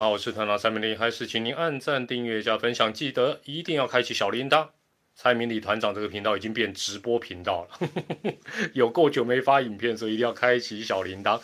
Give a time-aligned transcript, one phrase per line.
[0.00, 4.68] 好，我是团长蔡明礼，还是请您按赞、订阅、加分享，记得一定要开启小铃铛。
[5.16, 7.88] 蔡明礼团长这个频道已经变直播频道了，
[8.74, 11.40] 有够久没发影片，所以一定要开启小铃铛。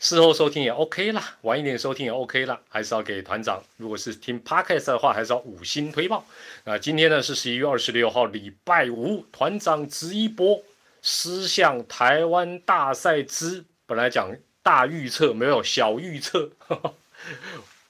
[0.00, 3.62] 事后收听也 OK 啦，晚一点收听也 OK 啦，还是要给团长。
[3.78, 6.26] 如果是听 Podcast 的话，还是要五星推报。
[6.64, 10.62] 那今天呢是十一月二十六号，礼拜五，团长直一波
[11.00, 14.30] 狮象台湾大赛之，本来讲
[14.62, 16.50] 大预测，没有小预测。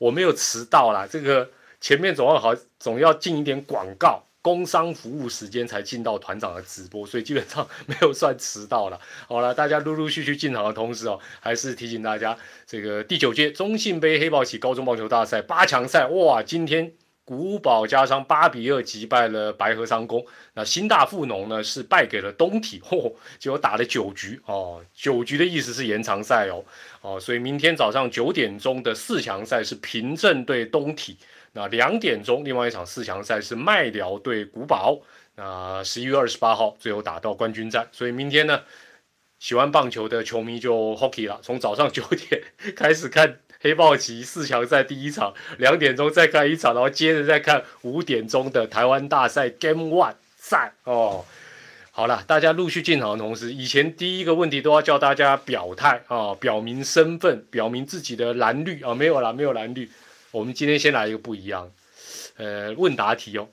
[0.05, 1.48] 我没有迟到啦，这个
[1.80, 9.00] 前面总要好，总要进一点广告，工商服务时间才进到团长的直播，所以基本上没有算迟到了。
[9.26, 12.36] 好了，大家陆陆续续进场的同时哦，还是提醒大家，
[12.67, 16.93] 这个第九届中信杯黑豹旗高中棒球大赛八强赛，哇，今天。
[17.25, 26.63] 古堡加上八比二击败了白河商工，那新大富农呢是败给了东体，嚯， 结果打了九局哦，九局的意思是延长赛哦，
[27.01, 31.17] 哦，所以明天早上九点钟的四强赛是平镇对东体，
[31.53, 35.01] 那两点钟另外一场四强赛是麦寮对古堡，
[35.37, 38.61] 那十一月二十八号最后打到冠军战，所以明天呢，
[39.39, 42.43] 喜欢棒球的球迷就 hockey 了，从早上九点
[42.77, 43.39] 开始看。
[43.65, 51.25] 黑豹旗四强赛第一场，两点钟再看一场，然后接着再看五点钟的台湾大赛 Game One 赛哦。
[51.91, 59.91] 好了，大家陆续进场的同时，以前第一个问题都要叫大家表态啊，表明身份，表明自己的蓝绿啊，没有啦，没有蓝绿。
[60.31, 61.73] 我们今天先来一个不一样，
[62.37, 63.48] 呃，问答题哦。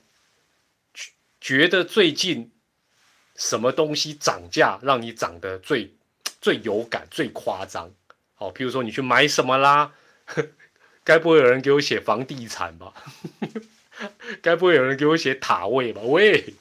[1.40, 2.52] 觉得最近
[3.34, 5.94] 什么东西涨价让你涨得最
[6.42, 7.90] 最有感、最夸张？
[8.34, 9.92] 好，譬如说你去买什么啦？
[11.04, 12.92] 该不会有人给我写房地产吧？
[14.40, 16.00] 该不会有人给我写塔位吧？
[16.04, 16.54] 喂，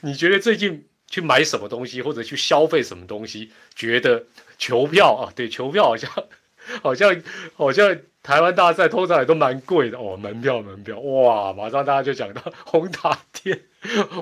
[0.00, 3.52] 你觉得最近去买什么东西，或者去消费什么东西？
[3.74, 4.24] 觉得
[4.58, 6.10] 球票啊，对，球票好像
[6.82, 7.22] 好像
[7.54, 13.60] 好像台湾大赛通常也都蛮贵的哦，门票门票哇，马上大家就讲到红塔店，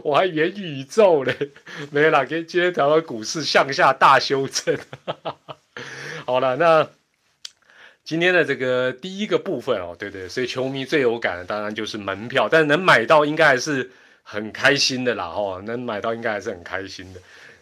[0.02, 1.50] 我还元宇宙嘞，
[1.90, 4.76] 没了，今今天台湾股市向下大修正，
[6.26, 6.88] 好了，那。
[8.04, 13.90] 今天的这个第一个部分哦，对对，所以球迷最有感的当然就是门票，但能买到应该还是
[14.22, 17.20] 很开心的啦，哦，能买到应该还是很开心的。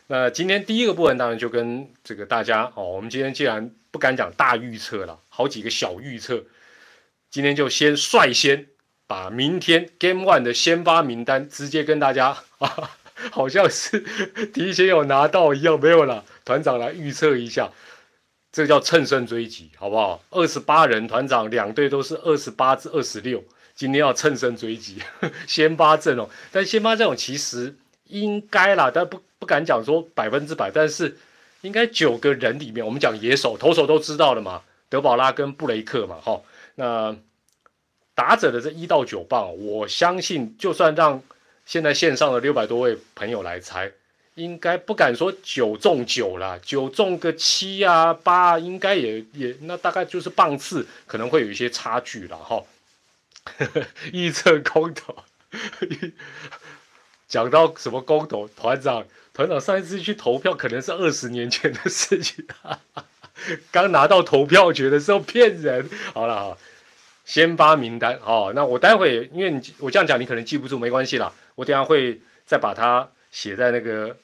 [0.08, 6.42] 那今天第一个部分当然就跟这个大家哦，我们今天既然不敢讲大预测了，好几个小预测，
[7.30, 8.66] 今天就先率先
[9.06, 12.90] 把明天 Game One 的先发名单直接跟大家啊，
[13.30, 14.00] 好像是
[14.52, 17.70] 提前有拿到一样，没有了，团长来预测一下。
[18.52, 20.22] 这叫乘胜追击，好不好？
[20.28, 23.42] 二十八人团长，两队都是二十八至二十六，
[23.74, 25.02] 今天要乘胜追击，
[25.48, 26.28] 先发阵容。
[26.50, 27.74] 但先发阵容其实
[28.08, 31.16] 应该啦，但不不敢讲说百分之百，但是
[31.62, 36.42] 应该九个人里面，我们讲野手、投手都知道了嘛，德保拉跟布雷克嘛，哈。
[36.74, 37.16] 那
[38.14, 41.22] 打者的这一到九棒，我相信就算让
[41.64, 43.90] 现在线上的六百多位朋友来猜。
[44.34, 52.62] 应该不敢说九中九啦，九中个七啊八，应该也也那大概就是棒次可能会有一些差距了哈。
[54.12, 55.14] 预测空投，
[57.28, 59.04] 讲到什么空投团长，
[59.34, 62.46] 团长上一次去投票可能是二十年前的事情，
[63.70, 65.90] 刚拿到投票权的时候骗人。
[66.14, 66.58] 好了哈，
[67.26, 73.10] 先发名单哦，那我待会因为你我这样讲你可能记不住，没关系啦，我等下会再把它。
[73.32, 74.16] 写在那个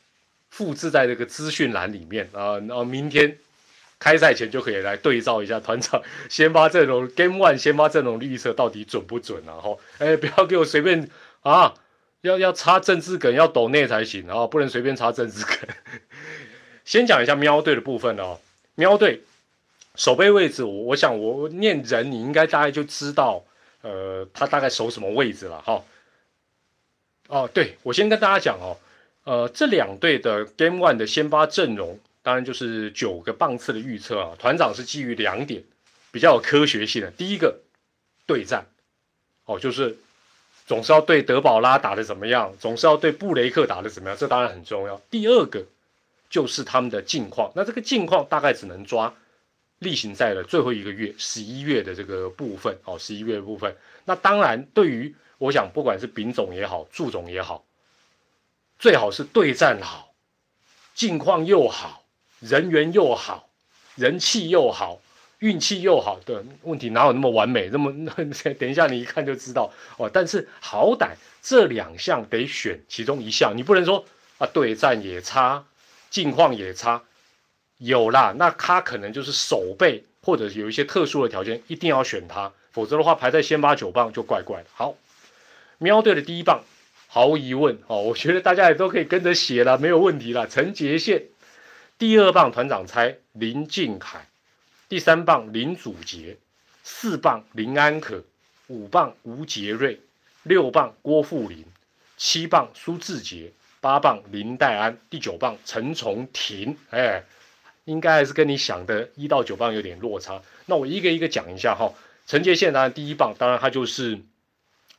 [0.51, 3.37] 复制在那个资讯栏里面啊，然后明天
[3.99, 9.59] 开赛前就可以来对照一下团长先发阵容 Game One 先发阵容预测到底准不准啊？
[9.61, 11.11] 吼，哎，不要给我随便
[11.41, 11.75] 啊，
[12.21, 15.57] 要要插政治梗要抖内才行啊，不能随便插政治梗。
[16.85, 18.39] 先讲一下喵队的部分哦，
[18.77, 19.23] 喵队
[19.97, 23.43] 守备位置，我我想我念人你应该大概就知道，
[23.83, 25.83] 呃，他大概守什么位置了哈。
[27.29, 28.77] 哦，对我先跟大家讲哦。
[29.28, 34.34] 呃，这两队的 Game One 的先发阵容，当然就是九个棒次的预测啊。
[34.39, 35.62] 团长是基于两点
[36.11, 37.11] 比较有科学性的。
[37.11, 37.61] 第一个，
[38.25, 38.65] 对战，
[39.44, 39.99] 哦，就是
[40.64, 44.99] 总是要对德保拉打的怎么样，总是要对布雷克打的怎么样，这当然很重要。
[45.11, 45.62] 第二个，
[46.31, 47.53] 就是他们的近况。
[47.55, 49.14] 那这个近况大概只能抓
[49.81, 53.76] 例行赛的最后一个月，十一月的这个部分哦，十一月的部分。
[54.06, 57.62] 那当然，对于我想，不管是丙总也好，祝总也好。
[58.79, 60.13] 最好是对战好，
[60.95, 62.05] 境况又好，
[62.41, 63.49] 人缘又好，
[63.97, 65.01] 人气又好，
[65.41, 67.69] 运气又好的问题哪有那么完美？
[67.73, 67.93] 那么
[68.59, 70.09] 等一下你一看就知道哦。
[70.13, 74.05] 但是好歹这两项得选其中一项，你不能说
[74.39, 75.65] 啊对战也差，
[76.11, 77.03] 境况也差，
[77.79, 82.53] 有啦，那他可能就是手背或者有一些特殊的条件，一定要选他。
[82.71, 84.69] 否则的话排在先发九棒就怪怪的。
[84.73, 84.95] 好，
[85.79, 86.63] 喵队的第一棒，
[87.08, 90.46] 毫无疑问哦，我觉得大家也都可以跟着写了，没有问题了。
[90.46, 91.25] 陈杰宪，
[91.99, 94.28] 第二棒团长猜林敬凯，
[94.88, 96.37] 第三棒林祖杰，
[96.84, 98.22] 四棒林安可，
[98.69, 99.99] 五棒吴杰瑞，
[100.44, 101.64] 六棒郭富林，
[102.16, 103.50] 七棒苏志杰，
[103.81, 106.76] 八棒林黛安，第九棒陈重廷。
[106.90, 107.25] 哎。
[107.84, 110.43] 应该还是跟你想的一到九棒有点落差。
[110.66, 111.90] 那我一个一个讲一下哈。
[112.26, 114.20] 陈杰宪当然第一棒，当然他就是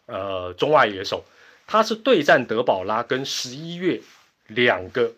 [0.08, 1.24] 呃中外野手，
[1.72, 4.02] 他是对战德保拉跟十一月
[4.48, 5.14] 两个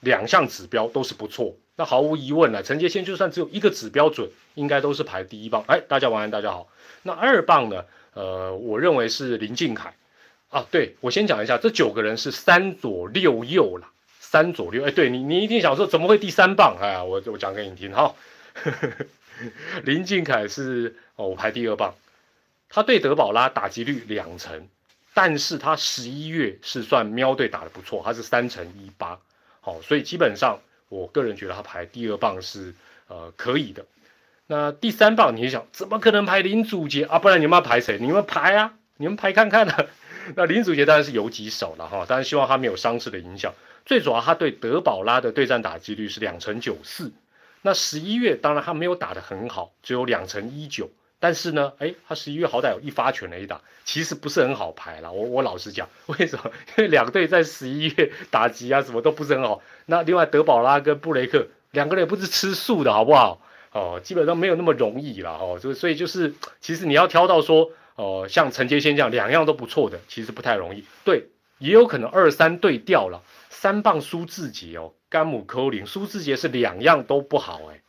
[0.00, 1.54] 两项指标都是不错。
[1.76, 5.62] 那毫无疑问了，陈杰先就算只有一个指标准，应该都是排第一棒。
[5.68, 6.66] 哎，大家晚安，大家好。
[7.02, 7.84] 那二棒呢？
[8.14, 9.94] 呃，我认为是林敬凯
[10.48, 10.64] 啊。
[10.70, 13.86] 对我先讲一下，这九个人是三左六右了。
[14.18, 16.78] 三左六，哎，对你，你一定想说怎么会第三棒？
[16.80, 18.14] 哎，我我讲给你听哈。
[19.84, 21.94] 林敬凯是哦，我排第二棒，
[22.70, 24.66] 他对德保拉打击率两成，
[25.16, 29.18] 但是他十一月是算喵队打的不错，他是三成一八，
[29.62, 30.60] 好，所以基本上
[30.90, 32.74] 我个人觉得他排第二棒是
[33.08, 33.82] 呃可以的。
[34.46, 37.18] 那第三棒，你想怎么可能排林祖杰啊？
[37.18, 37.96] 不然你们要排谁？
[37.98, 39.86] 你们排啊，你们排看看啊。
[40.36, 43.54] 那林祖杰当然是游击手了哈，当然希望他没有伤势的影响。
[43.86, 47.10] 最主要，他对德保拉的对战打击率是两成九四。
[47.62, 50.90] 那十一月当然他没有打得很好，只有两成一九。
[51.18, 55.12] 但是呢，哎，他十一月好歹有一发全垒打，其实不是很好排了。
[55.12, 56.50] 我我老实讲， 为什么？
[56.76, 59.62] 因为两队在十一月打击啊什么都不是很好。
[59.86, 63.40] 那另外德保拉跟布雷克两个人也不是吃素的好不好？
[63.72, 65.58] 哦，基本上没有那么容易了哦。
[65.60, 70.84] 就所以就是，其实你要挑到说，哦，像陈杰先这样两样都不错的，其实不太容易。
[71.04, 71.26] 对，
[71.58, 73.22] 也有可能二三对调了。
[73.50, 77.80] 三棒苏志杰哦，甘姆科林，苏志杰是两样都不好哎，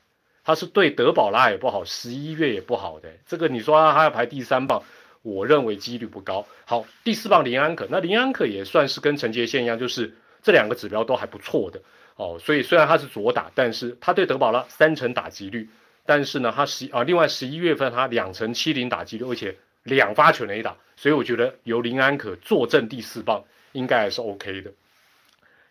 [0.48, 4.82] 他是对德保拉也不好，十一月也不好的，这个你说他要排第三棒，
[5.22, 6.48] 我认为几率不高。
[6.64, 11.82] 好，第四棒林安可，那林安可也算是跟陈杰宪一样，就是这两个指标都还不错的
[12.16, 15.70] 哦，所以虽然他是左打，但是他对德保拉三成打击率，
[16.06, 19.54] 但是呢，他十啊，另外十一月份他两成七零打击率，而且
[19.84, 24.72] 两发全垒打，所以我觉得由林安可坐镇第四棒应该还是 OK 的。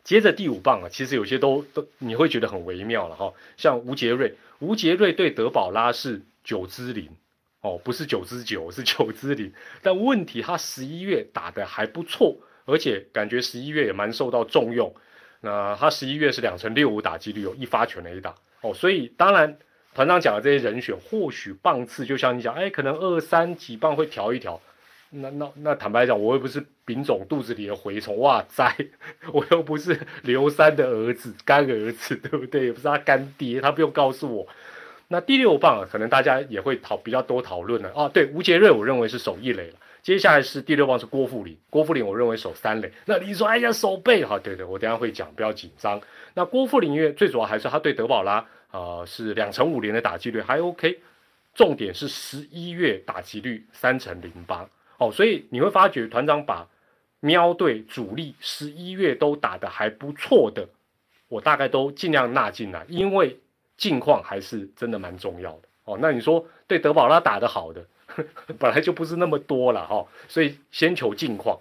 [0.05, 7.09] 接着第五棒啊，其实有些都都你会觉得很微妙了哈，像吴杰瑞，吴杰瑞对德保拉是九之零
[7.61, 9.53] 哦，不是九之九，是九之零。
[9.83, 14.95] 但问题他十一月打的还不错，而且感觉十一月也蛮受到重用。
[15.41, 19.59] 那他十一月是两成六五打击率，有一发全垒打哦，所以当然
[19.95, 24.61] 团长讲的这些人选，或许棒次就像你讲，哎，可能二三几棒会调一调。
[25.21, 28.75] 那那那坦白讲，我又不是丙种肚子里的蛔虫，哇塞！
[29.33, 32.67] 我又不是刘三的儿子干儿子，对不对？
[32.67, 34.47] 也不是他干爹，他不用告诉我。
[35.09, 38.09] 那第六棒，可能大家也会讨比较多讨论了啊。
[38.09, 39.77] 对，吴杰瑞，我认为是守一垒了。
[40.03, 42.93] 接下来是第六棒是郭富林，郭富林我认为守三垒。
[43.05, 44.39] 那你说，哎呀，守备哈？
[44.39, 46.01] 对对，我等下会讲，不要紧张。
[46.35, 51.01] 那郭富林因为最主要还是他对德保拉啊是两成五连的打击率还 OK，
[51.55, 54.69] 重点是十一月打击率三成零八。
[54.99, 56.67] 哦，所以你会发觉团长把
[57.21, 60.69] 喵队主力十一月都打得还不错的，
[61.29, 63.39] 我大概都尽量纳进来，因为
[63.77, 65.69] 近况还是真的蛮重要的。
[65.85, 67.85] 哦，那你说对德保拉打得好的，
[68.59, 71.59] 本来就不是那么多了哈，所以先求近况。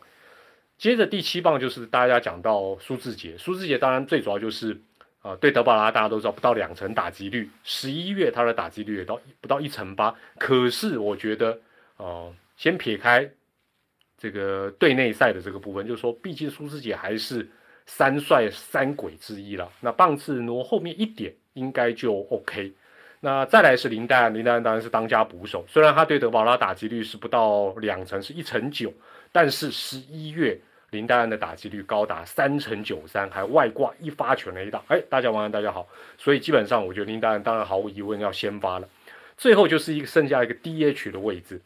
[0.77, 4.79] 接着第七棒就是大家讲到苏志杰，苏志杰当然最主要就是
[5.21, 11.60] 啊，对德保拉大家都知道不到两成打击率，十一月他的打击率也到不到一成八，可是我觉得
[11.98, 12.33] 哦。
[12.55, 13.29] 先撇开
[14.17, 17.47] 这个队内赛的这个部分，就是说，毕竟苏志杰还是
[17.85, 19.71] 三帅三鬼之一了。
[19.81, 22.74] 那棒次挪后面一点，应该就 OK。
[23.19, 25.65] 那再来是林丹，林丹当然是当家捕手。
[25.67, 28.93] 虽然他对德保拉打击率是不到两成，是一成九，
[29.31, 30.59] 但是十一月
[30.91, 34.83] 林丹的打击率高达三成九三，还外挂一发全垒打。
[34.88, 35.88] 哎，大家晚安，大家好。
[36.17, 38.88] 所以基本上，我觉得林丹当然毫无疑问要先发了。
[39.35, 41.59] 最后就是一个剩下一个 DH 的位置。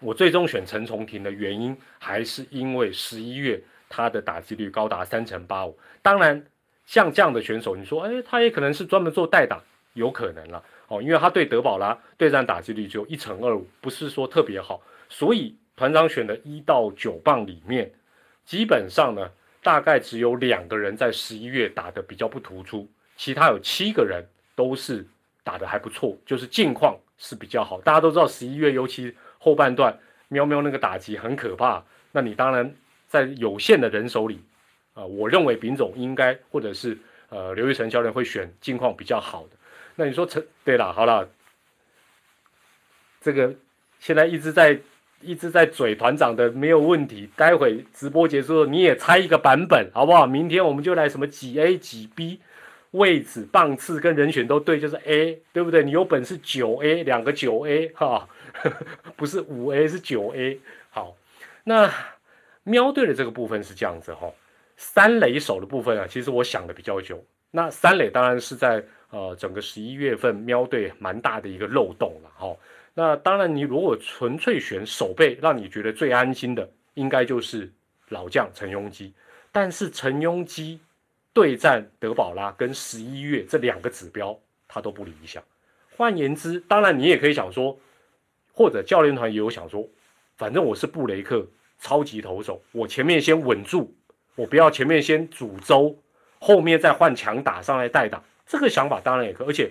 [0.00, 5.76] 我最终选陈重廷的原因，还是因为十一月他的打击率高达三成八五。
[6.02, 6.44] 当然，
[6.84, 9.58] 像这样的选手，你说，哎，他也可能是专门做代打，
[9.94, 14.82] 有可能了哦，因为他对德保拉对战打击率只有一成二五，不是说特别好。
[15.08, 17.90] 所以团长选的一到九棒里面，
[18.44, 19.30] 基本上呢，
[19.62, 22.86] 大概只有两个人在十一月打的比较不突出，
[23.16, 24.22] 其他有七个人
[24.54, 25.06] 都是
[25.42, 27.80] 打的还不错，就是近况是比较好。
[27.80, 29.16] 大家都知道十一月尤其。
[29.46, 32.74] 后半段喵喵那个打击很可怕，那你当然
[33.06, 34.40] 在有限的人手里，
[34.92, 36.98] 啊，我认为丙总应该或者是
[37.28, 39.50] 呃刘玉成教练会选近况比较好的。
[39.94, 41.28] 那你说陈对了，好了，
[43.20, 43.54] 这个
[44.00, 44.80] 现在一直在
[45.20, 50.26] 一直在嘴团长的没有问题，待会直播结束你也猜一个版本好不好？
[50.26, 52.40] 明天我们就来什么几 A 几 B
[52.92, 55.82] 位置棒次跟人选都对，就是 A 对不对？
[55.82, 58.28] 你有本事九 A 两个九 A 哈，
[59.16, 60.58] 不是五 A 是九 A
[60.90, 61.16] 好，
[61.64, 61.92] 那
[62.62, 64.32] 喵队的这个部分是这样子哈，
[64.76, 67.22] 三垒手的部分啊，其实我想的比较久。
[67.50, 72.56] 那三垒当然是在呃整个十一月份喵队蛮大的一个漏洞了哈。
[72.92, 77.70] 那当然你如果纯粹选守备，让你觉得最安心的，应该就是
[78.08, 79.12] 老将陈庸基。
[79.52, 80.80] 但是陈庸基
[81.36, 84.34] 对战德保拉跟十一月这两个指标，
[84.66, 85.42] 他都不理想。
[85.94, 87.78] 换言之，当然你也可以想说，
[88.54, 89.86] 或者教练团也有想说，
[90.38, 91.46] 反正我是布雷克
[91.78, 93.94] 超级投手，我前面先稳住，
[94.34, 95.94] 我不要前面先煮粥。
[96.38, 99.70] 后面再换强打上来代打，这个想法当然也可，而且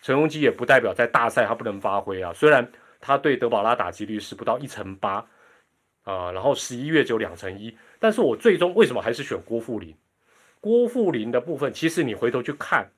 [0.00, 2.32] 陈荣基也不代表在大赛他不能发挥啊。
[2.32, 2.66] 虽然
[2.98, 5.26] 他对德保拉打击率是不到一成八
[6.04, 9.94] 啊，然后十一月只有两成一，但是我最终为什么还是选郭富林？
[10.64, 12.90] 郭富林的部分，其实你回头去看，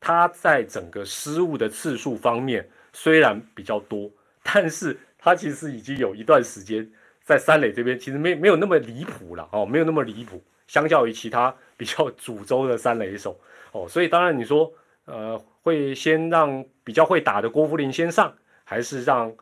[0.00, 4.10] 他在整个失误的次数方面虽然比较多，
[4.42, 6.84] 但是他其实已经有一段时间
[7.22, 10.42] 在三垒这边其实没没有那么离谱了哦，没有那么离谱。
[10.66, 13.38] 相较于其他比较 主轴的三垒手
[13.70, 14.72] 哦，所以当然你说，
[15.04, 18.34] 呃，会先让比较会打的郭富林先上，
[18.64, 19.32] 还是让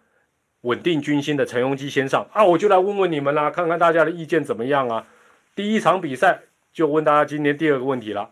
[0.61, 2.44] 稳定军心的陈荣基先上啊？
[2.44, 5.06] 我就来问问你们啦，看看大家的意见怎么样啊？
[5.54, 6.42] 第一场比赛
[6.76, 8.30] 就问大家今天第二个问题了，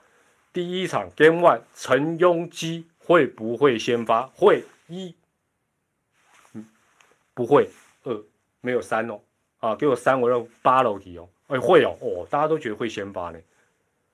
[0.52, 4.26] 第一场 Game One 陈庸基会不会先发？
[4.34, 5.14] 会一，
[6.52, 6.66] 嗯，
[7.32, 7.70] 不会
[8.02, 8.22] 二，
[8.60, 9.18] 没有三哦，
[9.60, 11.26] 啊，给我三，我要八楼题哦。
[11.46, 13.38] 哎，会哦，哦，大家都觉得会先发呢，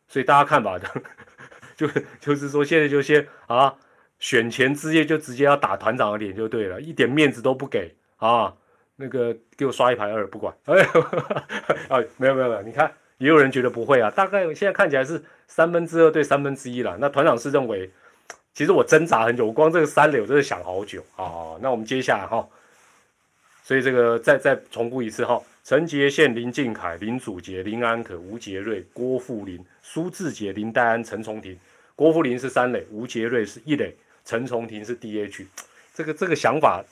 [0.07, 0.89] 所以大家看法的，
[1.77, 1.89] 就
[2.21, 3.77] 就是说现在就先啊，
[4.21, 7.93] 选前之夜就直接要打团长的脸就对了，一点面子都不给。
[8.19, 8.57] 啊，
[8.95, 10.85] 那个给我刷一排二不管，哎，
[11.89, 17.91] 啊， 没有没有没有，你看也有人觉得不会啊，大概现在看起来是三分之二对三分之一了，那团长是认为，
[18.55, 22.49] 其实我挣扎很久，我光这个三垒我真的想好久啊，那我们接下来哈，
[23.63, 25.41] 所以这个再再重复一次哈。
[25.63, 31.57] 陈杰宪、林敬凯、林祖杰、林安可、吴杰瑞、郭富林、苏志杰、林黛安、陈崇廷。
[31.95, 35.45] 郭富林是三垒，吴杰瑞是一垒，陈崇廷是 DH。
[35.95, 36.83] 这个这个想法，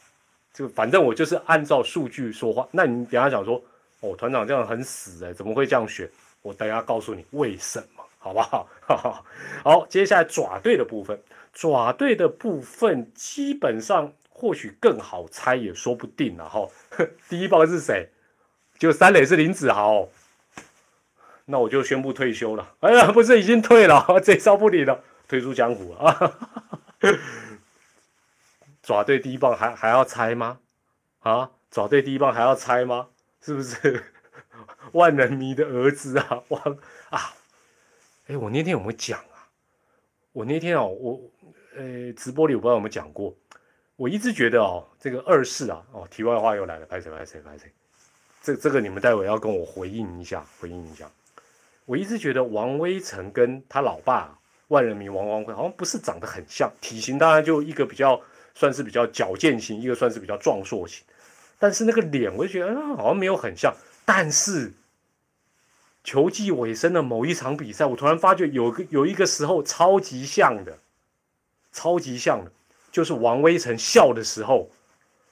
[0.52, 2.68] 就反正我就是按照数据说话。
[2.70, 3.60] 那你等下讲说，
[4.00, 6.08] 哦，团长这样很死哎，怎么会这样选？
[6.42, 8.68] 我等下告诉你为什么，好不好？
[9.64, 11.20] 好，接下来爪队的部分，
[11.52, 16.68] 爪队的部分基本上或许更好猜也说不定了哈。
[17.28, 18.08] 第一棒是谁？
[18.78, 20.08] 就三垒是林子豪，
[21.46, 22.74] 那我就宣布退休了。
[22.80, 26.38] 哎呀，不是已经退了， 这招不理了，退出江湖了啊！
[28.80, 30.60] 爪队第一棒还还要猜吗？
[31.18, 33.08] 啊，爪队第一棒还要猜吗？
[33.40, 34.04] 是不是
[34.92, 36.42] 万人迷的儿子啊？
[36.48, 36.62] 哇
[37.10, 37.34] 啊！
[38.26, 39.48] 哎，我那天有没有讲啊？
[40.32, 41.20] 我那天哦，我
[41.76, 43.34] 呃直播里我不知道有没有讲过。
[43.96, 47.72] 我一直觉得哦，这个二世啊，哦，题外话又来了，拍谁拍谁拍谁。
[48.40, 51.10] 这这个你们待会要跟我回应一下，回应一下。
[51.84, 58.20] 我一直觉得王威成跟他老爸万人迷王光辉好像不是长得很像，体型当然就一个比较
[58.54, 61.04] 算是比较矫健型，一个算是比较壮硕型，
[61.58, 63.74] 但是那个脸我就觉得好像没有很像。
[64.04, 64.72] 但是
[66.04, 70.78] 球季尾声的某一场比赛，我突然发觉有个有一个时候超级像的，
[71.72, 72.52] 超级像的，
[72.90, 74.70] 就是王威成笑的时候。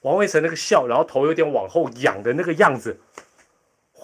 [0.02, 2.96] 王威成那个笑，然后头有点往后仰的那个样子，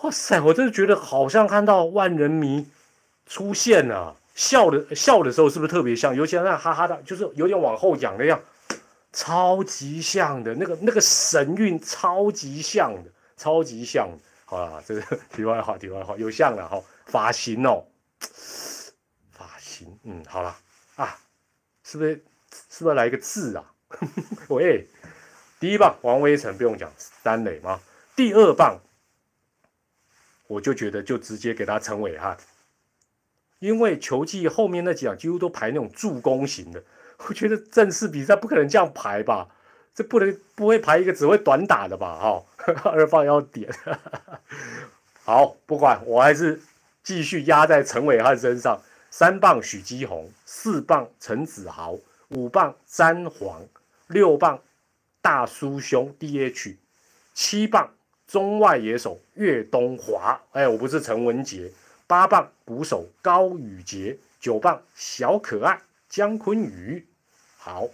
[0.02, 0.41] 哇塞！
[0.41, 2.67] 我真的觉得好像看到万人迷
[3.25, 6.12] 出现了，笑的笑的时候是不是特别像？
[6.17, 8.41] 尤其那哈哈的，就是有点往后仰那样，
[9.12, 14.09] 超级像的那个那个神韵，超级像的，超级像。
[14.45, 15.02] 好了，这个
[15.35, 17.85] 题外话，题外话，有像了哈，发型哦，
[19.31, 20.57] 发型，嗯，好了
[20.97, 21.19] 啊，
[21.83, 22.25] 是不是
[22.71, 23.73] 是不是来一个字啊？
[24.49, 24.87] 喂。
[25.61, 27.81] 第一棒王威成不用讲三垒吗？
[28.16, 28.81] 第二棒
[30.49, 32.37] 我就觉得就直接给他陈伟汉，
[33.61, 36.83] 因为球技后面那几场几乎都排那种助攻型的，
[37.29, 39.49] 我觉得正式比赛不可能这样排吧？
[39.95, 42.19] 这不能不会排一个只会短打的吧？
[42.19, 42.43] 哈，
[42.91, 43.71] 二棒要点，
[45.25, 46.61] 好，不管我还是
[47.02, 48.81] 继续压在陈伟汉身上。
[49.11, 51.99] 三棒许基宏，四棒陈子豪，
[52.31, 53.62] 五棒詹皇，
[54.07, 54.59] 六棒。
[55.21, 56.76] 大叔兄 DH
[57.35, 57.93] 七棒
[58.26, 61.71] 中外野手岳东华，哎，我不是陈文杰。
[62.07, 67.07] 八棒鼓手高宇杰，九棒小可爱姜坤宇。
[67.64, 67.88] 好，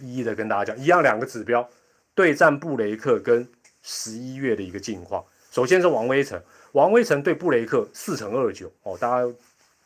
[0.00, 1.70] 一一的跟大家讲，一样两个指标，
[2.16, 3.48] 对战布雷克跟
[3.80, 5.24] 十一月的一个近况。
[5.52, 9.32] 首先是王威成，王威成对布雷克四乘二九哦，大家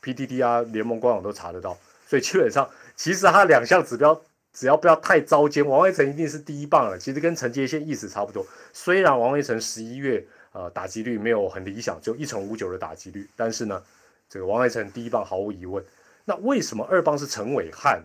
[0.02, 1.76] PDD 啊联盟官网都查得到，
[2.06, 4.18] 所以基本上其实他两项指标
[4.54, 6.96] 只要不要太糟践，王威成一定是第一棒了。
[6.98, 13.82] 其实跟陈杰宪意思差不多，虽然王威成十一月呃打击率没有很理想，就一乘五九的打击率，但是呢，
[14.26, 15.84] 这个王威成第一棒毫无疑问。
[16.24, 18.02] 那为什么二棒是陈伟汉？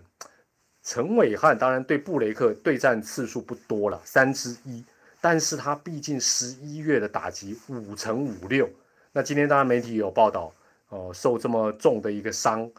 [0.84, 4.84] 陈伟汉当然对布雷克对战次数不多了，三之一。
[5.22, 8.70] 但是他毕竟十一月的打击五乘五六，
[9.14, 10.54] 那今天当然媒体有报道，
[10.90, 12.70] 呃，受这么重的一个伤，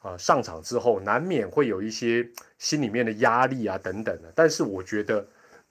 [0.00, 2.26] 啊，上场之后难免会有一些
[2.56, 4.32] 心里面的压力啊等等的。
[4.34, 5.22] 但是我觉得，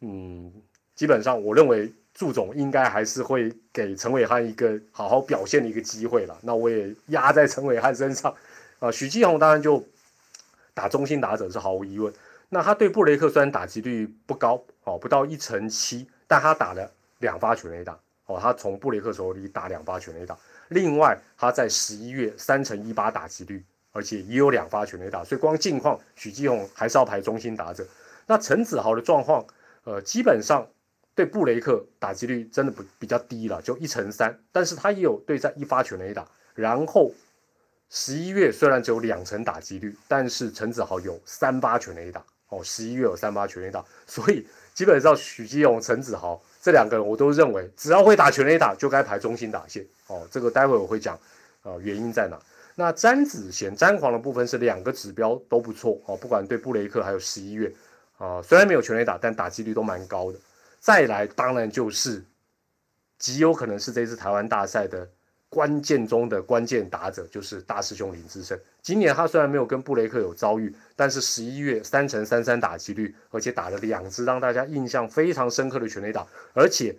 [0.02, 0.54] 嗯，
[0.94, 6.38] 基本上我认为祝总应该还是会给陈伟汉一个好好表现的一个机会了。
[6.44, 8.32] 那我也压在陈伟汉身上，
[8.78, 9.84] 啊，许继宏当然就
[10.80, 12.14] 打中心打者是毫无疑问。
[12.48, 16.08] 那他对布雷克虽然打击率不高，哦，不到一成七。
[16.26, 20.38] 但他打了两发全垒打哦，他从布雷克手里打两发全垒打。
[20.70, 25.22] 另外，他在十一月三乘一八打击率，而且也有两发全垒打。
[25.22, 27.86] 所以光近况，许继宏还是要排中心打者。
[28.26, 29.46] 那陈子豪的状况，
[29.84, 30.66] 呃，基本上
[31.14, 34.40] 对布雷克打击率真的不比较低了，就一乘三。
[34.54, 36.26] 但是他也有对战一发全垒打。
[36.56, 37.12] 然后
[37.90, 44.48] 十一月虽然只有两成打击率，但是陈子豪有三八全垒打哦，十一月有三八全垒打，所以。
[44.76, 50.26] 基本上许基勇、陈子豪这两个人，我都认为只要会打全垒打，就该排中心打线哦。
[50.32, 51.20] 这个待会我会讲，
[51.64, 52.40] 呃，原因在哪？
[52.76, 57.70] 那詹子贤、詹皇的部分是两个指标都不错哦，不管对布雷克还有十一月
[58.18, 60.40] 啊，虽然没有全垒打，但打击率都蛮高的。
[60.80, 62.24] 再来，当然就是
[63.18, 65.06] 极有可能是这次台湾大赛的。
[65.50, 68.58] 关键中的关键打者就是大师兄林志胜。
[68.82, 76.96] 今年他虽然没有跟布雷克有遭遇，但是十一月三乘三三打击率，而且打了两支让大家印象非常深刻的全垒打，而且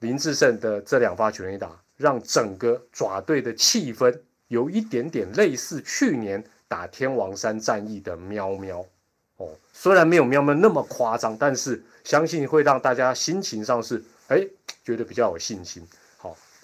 [0.00, 4.18] 林志胜的这两发全垒打，让整个爪队的气氛
[4.48, 8.84] 有一点点类似去年打天王山战役的喵喵
[9.36, 14.46] 哦，虽然没有喵喵那么夸张，但是相信会让大家心情上是哎
[14.82, 15.86] 觉得比较有信心。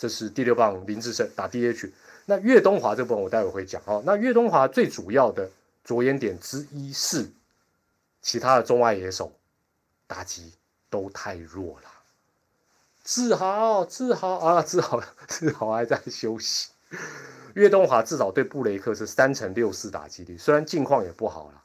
[0.00, 1.90] 这是第六棒林志胜打 DH，
[2.24, 4.02] 那岳东华这部分我待会会讲哦。
[4.06, 5.50] 那岳东华最主要的
[5.84, 7.28] 着眼点之一是，
[8.22, 9.30] 其他的中外野手
[10.06, 10.54] 打击
[10.88, 11.88] 都太弱了。
[13.04, 16.70] 志豪，志豪啊，志豪， 志豪还在休息。
[17.52, 21.62] 岳东华至少对布雷克是三乘六四打击率，虽然近况也不好了，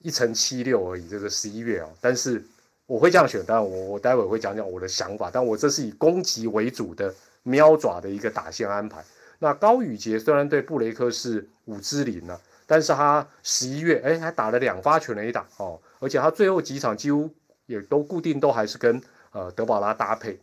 [0.00, 1.08] 一乘七六而已。
[1.08, 2.44] 这个十一月哦，但是
[2.84, 7.14] 我会这样选，但我我待会会讲讲我的想法，但我这是以攻击为主的。
[7.44, 9.02] 喵爪的一个打线安排。
[9.38, 17.28] 那高宇杰虽然对布雷克是五支零了，但是他十一月哎还打了两发全垒打哦，而且他最后几场几乎
[17.66, 19.00] 也都固定都还是跟
[19.32, 20.38] 呃德保拉搭配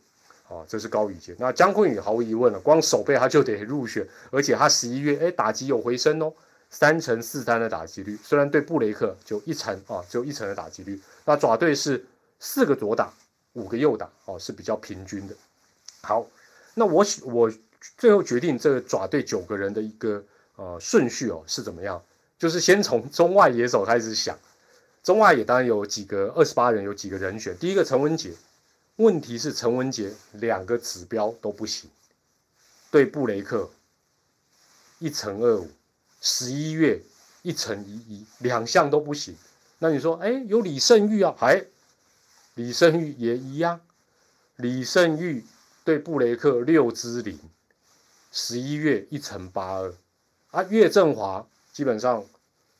[0.49, 1.35] 哦，这是高宇杰。
[1.39, 6.31] 那姜昆宇毫无疑问了，光守备他就得入选，而且他十一月哎打击有回升哦，
[6.69, 11.01] 三成四三的打击率，虽然对布雷克就一成啊，只有一成的打击率。
[11.25, 12.05] 那爪队是
[12.39, 13.11] 四个左打，
[13.53, 15.33] 五个右打哦，是比较平均的。
[16.01, 16.27] 好。
[16.73, 17.51] 那我我
[17.97, 20.23] 最后决定这个爪队九个人的一个
[20.55, 22.01] 呃顺序哦是怎么样？
[22.37, 24.35] 就是先从中外野手开始想，
[25.03, 27.55] 中外野当然有几个二十八人有几个人选。
[27.57, 28.33] 第一个陈文杰，
[28.95, 31.89] 问题是陈文杰两个指标都不行，
[32.89, 33.69] 对布雷克
[34.97, 35.69] 一乘二五，
[36.19, 37.01] 十一月
[37.43, 39.35] 一乘一一，两项都不行。
[39.77, 41.63] 那你说，哎，有李胜玉啊，哎，
[42.55, 43.81] 李胜玉也一样，
[44.55, 45.45] 李胜玉。
[45.83, 47.39] 对布雷克六支零，
[48.31, 49.93] 十一月一乘八二，
[50.51, 52.23] 啊，岳振华基本上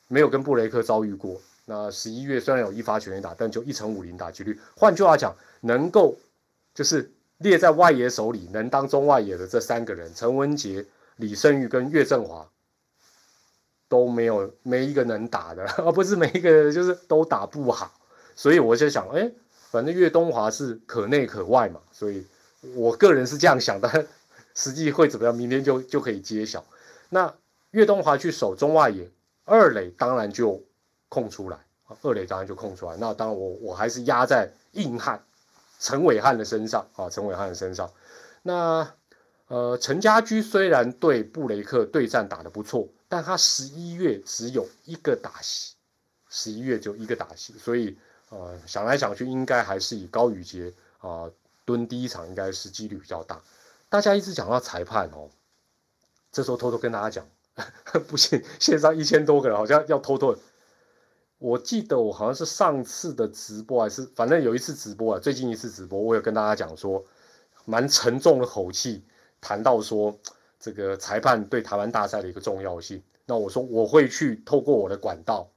[0.08, 1.42] 没有跟布雷克遭遇过。
[1.66, 4.60] 那十一月虽然有一发全垒打，但就一乘五零打击率。
[4.76, 6.16] 换句话讲，能够
[6.76, 7.10] 就是
[7.40, 10.86] 列在外野手里能当中外野的这三个人，陈文杰、
[11.16, 12.48] 李胜玉跟岳振华
[13.90, 17.92] 都没有没一个能打的，而 不是每一个就是都打不好。
[18.36, 19.32] 所以我就想，哎，
[19.72, 22.24] 反正岳东华是可内可外嘛，所以。
[22.76, 24.08] 我个人是这样想的，
[24.56, 25.34] 实际会怎么样？
[25.36, 26.63] 明天就就可以揭晓。
[27.10, 27.34] 那
[27.71, 29.10] 岳东华去守中外野，
[29.45, 30.63] 二垒当然就
[31.10, 31.58] 空出来，
[32.04, 32.95] 二垒当然就空出来。
[32.97, 35.24] 那当然我我还是压在硬汉
[35.80, 37.91] 陈伟汉的身上啊，陈伟汉的身上。
[38.43, 38.93] 那
[39.47, 45.74] 呃，陈家驹虽然对布雷克对战打得不错，但他十一月只有一个打席，
[46.30, 47.97] 十一月就一个打席，所以
[48.30, 51.30] 呃想来想去，应该还是以高宇杰啊。
[51.72, 53.42] 蹲第一场应该是几率比较大，
[53.88, 55.30] 大家一直讲到裁判哦，
[56.34, 57.26] 这时候偷偷跟大家讲，
[58.08, 60.36] 不行，线上一千多个人好像要偷偷，
[61.38, 67.06] 我记得我好像是上次的直播还是反正有一次直播啊，最近一次直播，我有跟大家讲说，
[67.64, 69.06] 蛮沉重的口气
[69.40, 70.20] 谈到说
[70.60, 73.02] 这个裁判对台湾大赛的一个重要性。
[73.26, 75.48] 那我说我会去透过我的管道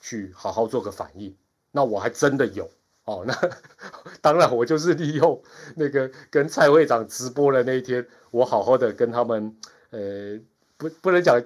[0.00, 1.36] 去好好做个反应。
[1.70, 2.68] 那我还真的有
[3.04, 3.24] 哦。
[3.26, 3.34] 那
[4.20, 5.42] 当然我就是利用
[5.76, 9.56] 那个跟蔡会长直播的那一天，我好好的跟他们
[9.90, 10.38] 呃
[10.76, 11.42] 不不能讲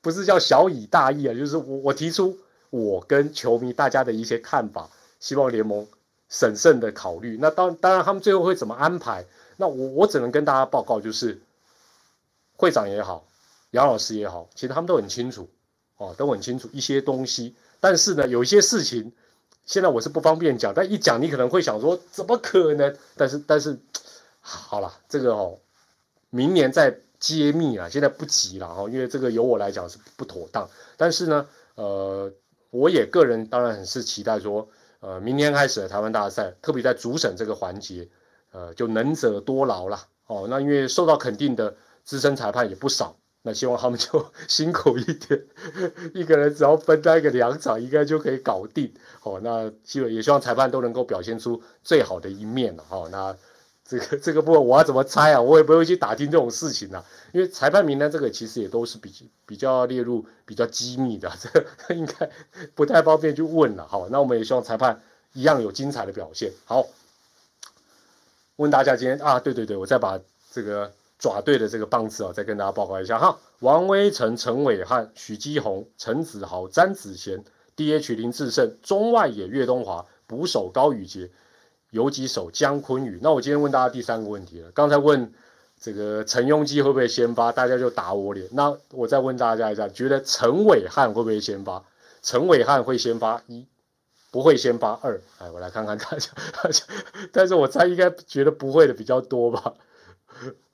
[0.00, 2.38] 不是叫小以大义啊，就是我我提出。
[2.72, 5.84] 我跟球迷大家的一些看法，希望联盟
[6.28, 7.36] 审慎的考虑。
[7.40, 9.24] 那当当然，他们最后会怎么安排？
[9.56, 11.42] 那我我只能跟大家报告，就是
[12.54, 13.26] 会长也好，
[13.72, 15.50] 杨老师也好，其实他们都很清楚，
[15.96, 17.56] 哦，都很清楚一些东西。
[17.80, 19.12] 但是呢，有一些事情，
[19.70, 20.74] 现在我是不方便讲。
[20.74, 22.96] 但一讲，你可能会想说，怎么可能？
[23.16, 23.78] 但是但是，
[24.40, 25.58] 好了，这个哦，
[26.30, 30.68] 明年再揭秘啊，现在不急了哈，因为这个由我来讲是不妥当。
[30.96, 32.32] 但是呢，呃。
[32.72, 34.68] 我也个人当然很是期待说，
[35.00, 38.08] 呃，明天开始的台湾大赛，特别在主审这个环节，
[38.52, 40.46] 呃，就能者多劳了哦。
[40.48, 45.42] 那因为受到肯定的资深裁判也不少，那希望他们就 辛苦一点，
[46.14, 49.40] 一个人只要分担个两场，应该就可以搞定哦。
[49.42, 53.08] 那希望也希望裁判都能够表现出最好的一面了哦。
[53.10, 53.36] 那。
[53.82, 55.40] 这个这个部分我要怎么猜啊？
[55.40, 61.28] 我也不会去打听这种事情啊，因为裁判名单这个其实也都是比比较列入比较机密的，
[61.88, 62.30] 这应该
[62.76, 63.84] 不太方便去问了。
[63.88, 66.52] 好，那我们也希望裁判一样有精彩的表现。
[66.66, 66.86] 好，
[68.54, 70.20] 问大家今天啊，对对对，我再把
[70.52, 73.38] 这个爪队的这个棒次啊，再跟大家报告一下哈。
[73.60, 77.44] 王威成、陈伟汉、许基宏、陈子豪、詹子贤、
[77.76, 78.14] D.H.
[78.14, 81.30] 林志胜、中外野岳东华、捕手高宇杰。
[81.90, 84.70] 游击手姜坤宇，那我今天问大家第三个问题了。
[84.70, 85.32] 刚才问
[85.80, 88.48] 这个陈庸基会不会先发，大家就打我脸。
[88.52, 91.84] 那我再问大家一下，觉得陈伟汉会不会先发？
[92.22, 93.66] 陈伟汉会先发一，
[94.30, 95.20] 不会先发二。
[95.38, 96.30] 哎，我来看看大家
[96.62, 96.84] 大家，
[97.32, 99.74] 但是我猜应该觉得不会的比较多吧。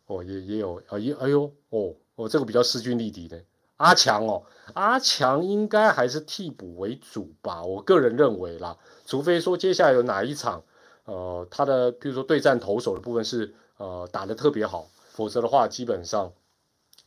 [0.07, 3.43] 哦，也也有啊，也哎呦，哦哦，这个比较势均力敌的。
[3.77, 10.63] 阿强哦，阿强应该还是替补为主吧，我个人认为啦，除非说接下来有哪一场。
[11.05, 16.33] 呃，他的比如说对战投手的部分是呃打的特别好，否则的话基本上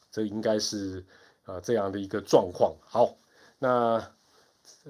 [0.09, 1.03] 这应该是
[1.45, 2.75] 呃这样的一个状况。
[2.85, 3.17] 好，
[3.57, 4.11] 那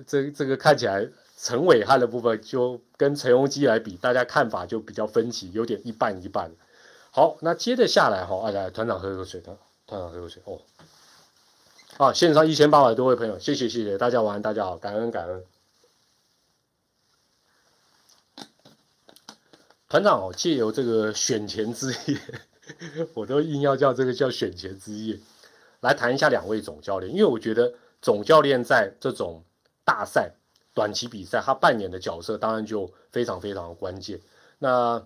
[0.05, 6.51] 这这个看起来陈伟汉的部分就跟陈荣基来比，大家看法就比较分歧，有点一半一半。
[7.11, 10.61] 好，那接着下来哈，来团长喝口水，团团长喝口水哦。
[11.97, 15.43] 啊，线上一千八百多位朋友，谢谢谢谢大家晚安，大家好，感恩感恩。
[19.89, 22.19] 团长哦，借由这个选前之夜，
[23.15, 25.19] 我都硬要叫这个叫选前之夜，
[25.81, 29.43] 来谈一下两位总教练，因为我觉得总教练在这种
[29.83, 30.31] 大赛、
[30.75, 34.21] 短期比赛，他扮演的角色当然就非常非常的关键。
[34.59, 35.03] 那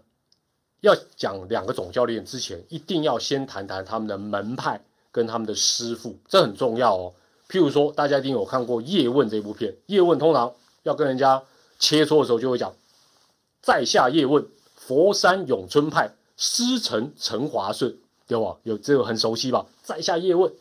[0.84, 4.82] 要讲两个总教练之前，一定要先谈谈他们的门派
[5.14, 7.14] 跟他们的师傅，这很重要哦。
[7.48, 11.42] 譬如说，大家一定有看过《叶问》这部片，叶问通常要跟人家
[11.80, 12.74] 切磋的时候，就会讲
[13.62, 14.46] 在下叶问。
[14.76, 18.58] 佛山永春派师承陈华顺，对吧？
[18.64, 19.66] 有这个很熟悉吧？
[19.82, 20.52] 在下叶问，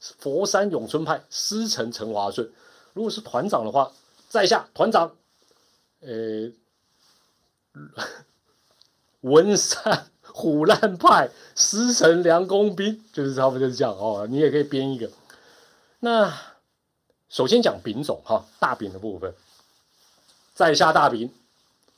[0.00, 2.50] 佛山永春派师承陈华顺。
[2.94, 3.92] 如果是团长的话，
[4.30, 5.14] 在下团长，
[6.00, 6.50] 呃，
[9.26, 14.26] 文山虎烂派师承梁公斌，就是差不多就是这样哦。
[14.30, 15.10] 你也可以编一个。
[16.00, 16.32] 那
[17.28, 19.34] 首先讲丙种哈，大丙的部分，
[20.54, 21.30] 在下大丙，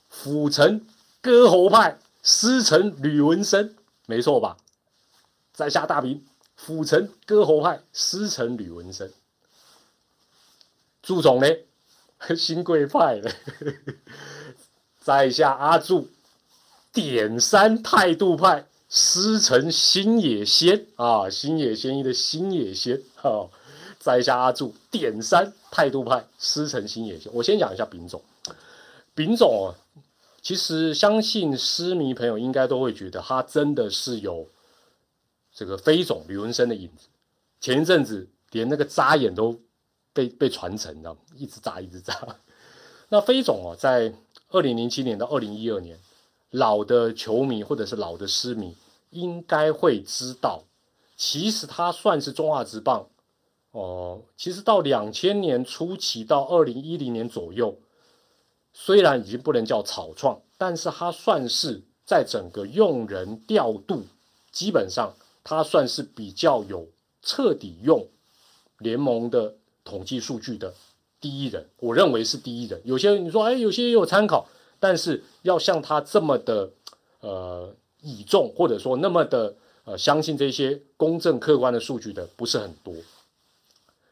[0.09, 0.87] 辅臣。
[1.21, 3.75] 歌喉派师承吕文生，
[4.07, 4.57] 没错吧？
[5.53, 9.11] 在下大丙，辅臣歌喉派师承吕文生。
[11.03, 11.49] 祝总呢？
[12.39, 13.33] 新贵派的，
[15.03, 16.09] 在下阿祝，
[17.01, 23.47] 点三态度派师承新野仙啊，新野仙一的新野仙啊，
[24.01, 27.33] 在下阿柱，点三态度派师承新野仙。
[27.33, 28.21] 我先讲一下丙种，
[29.15, 29.79] 丙种啊。
[30.43, 34.49] 其实，相信诗迷朋友应该都会觉得他真的是有
[35.55, 37.07] 这个飞总吕文生的影子。
[37.61, 39.57] 前一阵子连那个扎眼都
[40.13, 41.21] 被被传承，你知道吗？
[41.37, 42.37] 一直扎，一直扎。
[43.09, 44.13] 那飞总哦，在
[44.49, 45.97] 二零零七年到二零一二年，
[46.51, 48.75] 老的球迷或者是老的诗迷
[49.11, 50.65] 应该会知道，
[51.17, 53.09] 其实他算是中华职棒
[53.73, 54.23] 哦。
[54.37, 57.79] 其实到两千年初期到二零一零年左右。
[58.81, 64.05] 虽然已经不能叫草创，但是他算是在整个用人调度，
[64.53, 66.87] 基本上他算是比较有
[67.21, 68.07] 彻底用
[68.79, 70.75] 联盟的统计数据的
[71.21, 72.81] 第一人，我认为是第一人。
[72.85, 74.47] 有些你说，哎，有些也有参考，
[74.81, 76.71] 但是要像他这么的
[77.21, 82.95] 呃倚重，或者说那么的呃相信这些公正客观的数据的，不是很多。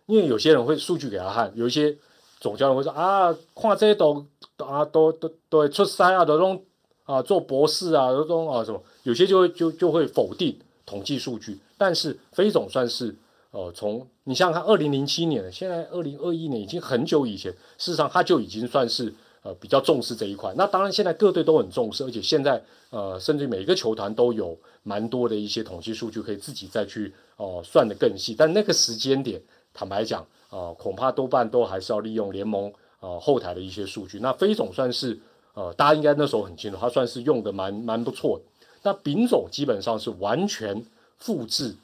[0.06, 1.96] 因为有些人会数据给他看，有一些
[2.40, 4.26] 总教练会说啊，看这些都
[4.58, 6.64] 啊都都都出赛啊，都种
[7.04, 11.58] 啊做博士啊，都种啊什么，有些就会就就会否定统计数据。
[11.78, 13.16] 但是飞总算是。
[13.52, 19.14] 呃，从你想想看，二零零七年，现在二零二一年已经很久以前，事实上他就已经算是
[19.46, 20.52] 呃比较重视这一块。
[20.56, 28.34] 那当然，现在各队都很重视，而且现在呃，甚至每个球团都有蛮多的一些统计数据可以自己再去哦算的更细。
[28.36, 29.40] 但那个时间点，
[29.72, 34.18] 坦白讲啊，恐怕多半都还是要利用联盟啊后台的一些数据。
[34.18, 35.16] 那飞总算是
[35.54, 38.44] 呃，大家应该那时候很清楚，他算是用的蛮蛮不错的。
[38.82, 40.84] 那丙总基本上是完全
[41.18, 41.74] 复制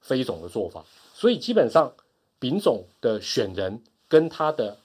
[0.00, 0.84] 飞总的做法。
[1.14, 1.92] 所以基本上，
[2.40, 4.76] 丙总的选人跟他的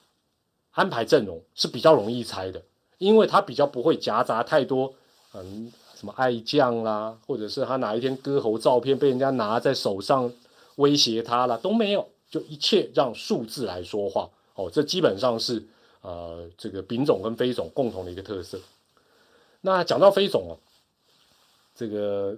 [0.78, 2.62] 安排阵容是比较容易猜的，
[2.98, 4.94] 因为他比较不会夹杂太多，
[5.34, 10.32] 嗯，什么爱将啦，或者是他哪一天割喉照片被人家拿在手上
[10.76, 14.30] 威胁他了都没有，就一切让数字来说话。
[14.54, 15.66] 哦，这基本上是
[16.00, 18.60] 呃这个丙总跟飞总共同的一个特色。
[19.60, 20.54] 那讲到飞总哦，
[21.74, 22.36] 这个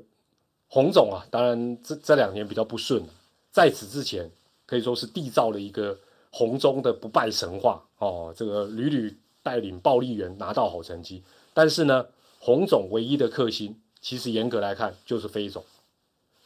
[0.69, 3.05] 洪总啊，当然这这两年比较不顺。
[3.53, 4.31] 在此之前，
[4.65, 5.99] 可以说是缔造了一个
[6.31, 8.33] 红中的不败神话哦。
[8.37, 12.07] 这个屡屡带领暴力员拿到好成绩，但是呢，
[12.39, 15.65] 红总唯一的克星，其实严格来看就是飞总。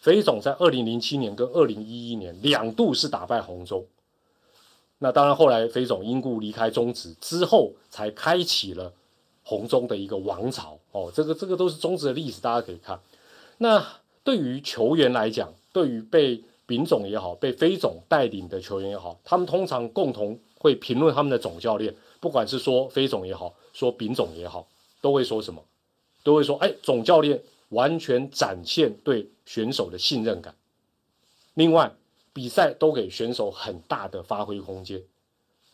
[0.00, 3.86] 飞总在二零零七年跟二零一一年两度是打败红中。
[4.98, 8.92] 那当然，后来飞总因故离开中职之后，才开启了
[9.42, 11.10] 红中的一个王朝哦。
[11.14, 12.98] 这个这个都是中职的历史，大家可以看。
[13.58, 13.84] 那
[14.22, 24.66] 对于球员来讲，对于被丙总也好，被飞总带领的球员也好，他们通常共同会评论他们的总教练，不管是说飞总也好，说丙总也好，
[25.02, 25.62] 都会说什么？
[26.22, 30.54] 都会说，哎，总教练完全展现对选手的信任感。
[31.52, 31.94] 另外，
[32.32, 35.02] 比赛都给选手很大的发挥空间。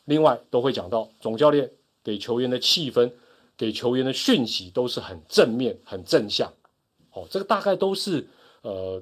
[0.06, 1.70] 另外，都会讲到总教练
[2.02, 3.12] 给球员的气氛，
[3.56, 6.52] 给球员的讯息都是很正面、很正向。
[7.12, 8.28] 哦，这个大概都是
[8.62, 9.00] 呃。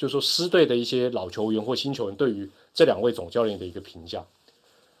[0.00, 4.24] 就是说师队的一些老球员或新球员对于这两位总教练的一个评价，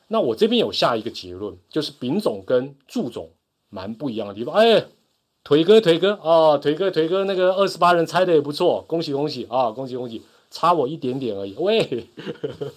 [0.08, 3.30] 那我这边有下一个结论，就是丙总跟祝总
[3.70, 4.54] 蛮不一样的地方。
[4.54, 4.84] 哎，
[5.42, 11.54] 腿哥腿哥啊，腿哥腿哥，那个二十八人猜的也不错，恭喜恭喜啊，恭喜恭喜，差我一点点而已。
[11.54, 12.06] 喂，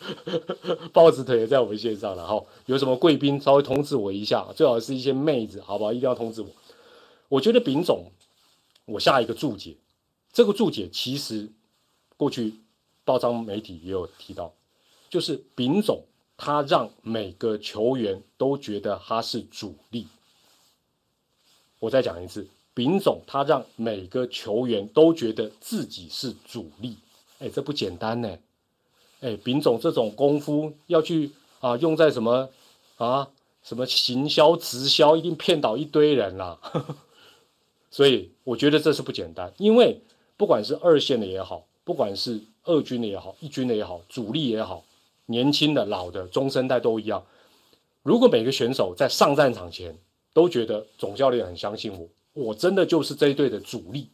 [0.93, 5.91] 豹子腿也在我们线上了哈，有什么贵宾稍微通知我一下，最好是一些妹子，好不好？
[5.91, 6.47] 一定要通知我。
[7.27, 8.05] 我觉得丙总，
[8.86, 9.75] 我下一个注解，
[10.31, 11.49] 这个注解其实。
[12.23, 12.53] 过去
[13.03, 14.53] 报章媒体也有提到，
[15.09, 16.05] 就是丙总
[16.38, 20.07] 他让每个球员都觉得他是主力。
[21.79, 26.95] 我再讲一次，丙总他让每个球员都觉得自己是主力。
[27.39, 28.38] 哎，这不简单呢。
[29.19, 32.49] 哎，丙总这种功夫要去啊用在什么
[32.95, 33.29] 啊
[33.63, 36.57] 什么行销直销，一定骗倒一堆人啦。
[37.91, 39.99] 所以我觉得这是不简单，因为
[40.38, 41.67] 不管是二线的也好。
[41.83, 44.83] 不管是二军的也好，一军的也好，主力也好，
[45.25, 47.25] 年轻的、老的、中生代都一样。
[48.03, 49.97] 如果每个选手在上战场前
[50.33, 54.09] 都觉得总教练很相信我，我真的就是这一队的主力，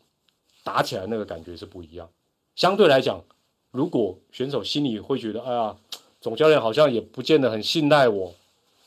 [0.63, 2.10] 打起来那个感觉是不一样。
[2.55, 3.23] 相对来讲，
[3.71, 5.77] 如果选手心里会觉得，哎呀，
[6.19, 8.34] 总教练好像也不见得很信赖我，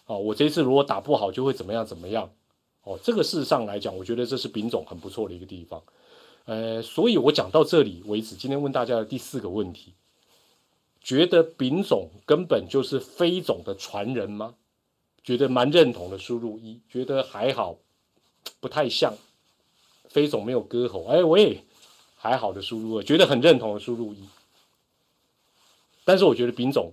[0.06, 2.30] 啊，我这次如果打不好就会怎么样怎么样，
[2.82, 5.82] 哦，这个事实上来讲，我觉得这是丙总很不错的一个地方。
[6.44, 8.34] 呃，所以我讲到这里为止。
[8.34, 9.94] 今天问大家的第四个问题：
[11.00, 14.56] 觉得丙总根本就是飞总的传人吗？
[15.22, 17.76] 觉得蛮认同的，输入一；觉得还好，
[18.58, 19.14] 不太像，
[20.08, 21.04] 飞总没有割喉。
[21.06, 21.62] 哎喂，
[22.16, 24.28] 还好的输入二；觉得很认同的输入一。
[26.04, 26.92] 但是我觉得丙总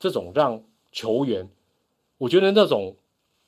[0.00, 1.48] 这种让球员，
[2.18, 2.96] 我觉得那种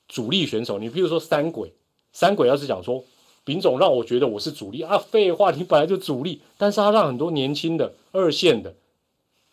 [0.06, 1.72] 主力选手，你比如说三鬼，
[2.12, 3.04] 三鬼要是讲说。
[3.44, 4.96] 丙总让我觉得我是主力啊！
[4.98, 8.72] 废话，你本来就主力，但是他让很多年轻的二线的，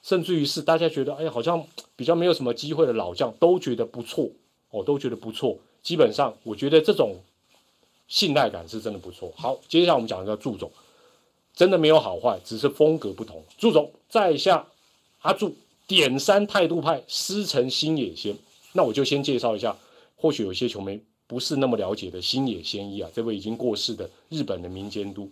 [0.04, 4.30] 甚至于是大家觉得哎，好像比较没有什么机会的老将都觉得不错
[4.70, 5.58] 哦，都觉得不错。
[5.82, 7.16] 基本上，我觉得这种
[8.08, 9.34] 信赖感是真的不错。
[9.36, 10.72] 好，接下来我们讲一个祝总，
[11.56, 13.44] 真的没有好坏，只是风格不同。
[13.58, 14.68] 祝总在下
[15.22, 15.56] 阿祝
[15.88, 18.38] 点三态度派师承新野仙，
[18.74, 19.76] 那我就先介绍一下，
[20.16, 21.02] 或许有些球迷。
[21.30, 25.30] 不是那么了解的星野仙一啊，这位已经过世的日本的民监督，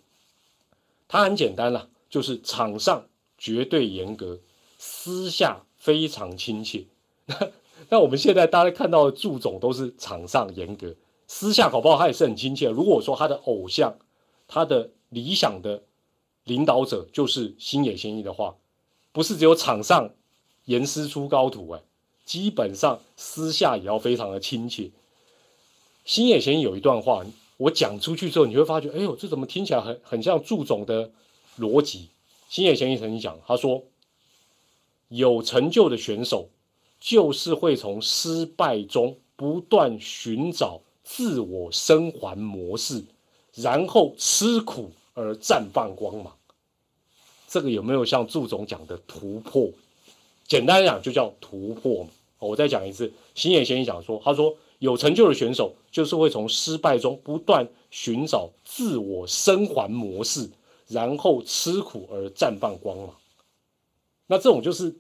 [1.08, 3.04] 他很简单了，就是场上
[3.36, 4.40] 绝对严格，
[4.78, 6.86] 私下非常亲切。
[7.90, 10.94] 那我们现在大家看到的祝总都是场上严格，
[11.26, 12.70] 私下搞不好他也是很亲切。
[12.70, 13.98] 如果说他的偶像，
[14.48, 15.82] 他的理想的
[16.44, 18.56] 领导者就是星野贤一的话，
[19.12, 20.12] 不是只有场上
[20.66, 21.82] 严师出高徒哎，
[22.24, 24.92] 基本上私下也要非常的亲切。
[26.08, 27.24] 星野贤一有一段话，
[27.58, 31.12] 我讲出去之后，你会发觉，哎呦，这怎么听起来很很像祝总的
[31.60, 32.08] 逻辑？
[32.50, 33.84] 星野贤一曾经讲，他说，
[35.10, 36.50] 有成就的选手。
[37.00, 43.04] 就是会从失败中不断寻找自我生还模式，
[43.54, 46.36] 然后吃苦而绽放光芒。
[47.48, 49.70] 这个有没有像祝总讲的突破？
[50.48, 52.10] 简单讲就叫突破嘛。
[52.40, 60.50] 我再讲一次，星野先生讲说，他说有成就的选手就是会从失败中不断寻找自我生还模式，
[60.88, 63.16] 然后吃苦而绽放光芒。
[64.28, 64.96] 那这种就是。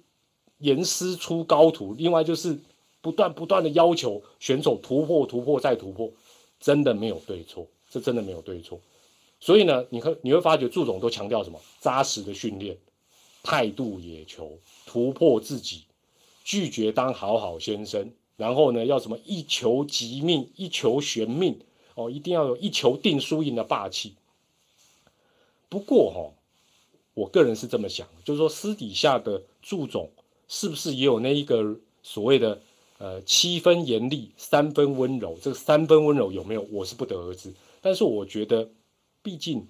[0.60, 2.58] 严师出高徒，另外就是
[3.00, 6.12] 不断不断的要求选手突破、突破再突破，
[6.60, 8.82] 真的没有对错，这真的没有对错。
[9.40, 11.62] 所以呢，你会你会发觉祝总都强调什么？
[11.80, 12.76] 扎实的训练，
[13.44, 15.84] 态度野球，突破自己，
[16.44, 18.10] 拒绝当好好先生。
[18.38, 21.60] 然后呢，要什么一球即命，一球悬命
[21.96, 24.14] 哦，一定要有一球定输赢的霸气。
[25.68, 26.32] 不过哈，
[27.14, 30.10] 我个人是这么想，就是说私底下的祝总。
[30.50, 32.62] 是不是也有那一个所谓的
[33.00, 35.38] 呃七分严厉三分温柔？
[35.42, 36.62] 这个三分温柔有没有？
[36.72, 37.54] 我是不得而知。
[37.82, 38.70] 但是我觉得，
[39.22, 39.68] 毕竟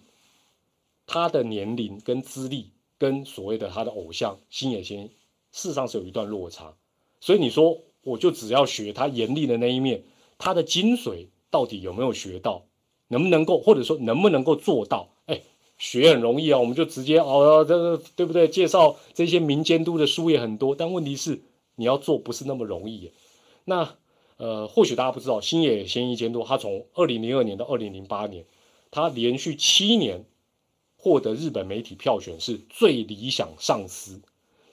[1.07, 5.07] 他的年龄跟资历跟所谓的他的偶像星野仙，
[5.51, 6.75] 事实上是有一段落差。
[7.19, 10.03] 所以你说我就只要学他严厉的那一面，
[10.37, 12.63] 他的精髓到底有没有学到？
[13.09, 15.09] 能不能够或者说能不能够做到？
[15.25, 15.41] 哎。
[15.79, 18.47] 学很容易啊，我们就直接哦，这个对不对？
[18.47, 21.39] 介绍这些民监督的书也很多，但问题是
[21.75, 23.11] 你要做不是那么容易。
[23.63, 23.95] 那
[24.37, 28.43] 呃，或许大家不知道，星野先一监督他从二零零二年到二零零八年，
[28.89, 30.25] 他连续七年
[30.97, 34.19] 获得日本媒体票选是最理想上司。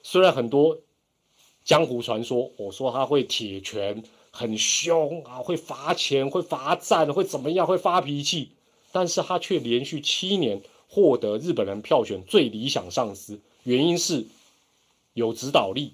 [0.01, 0.79] 虽然很多
[1.65, 4.01] 江湖传说，我说他会铁拳
[4.31, 8.51] 很凶啊，会罚钱、会罚站、会怎么样、会发脾气，
[8.93, 10.61] 但是他却连续七年。
[10.87, 14.27] 获得日本人票选最理想上司，原因是
[15.13, 15.93] 有指导力、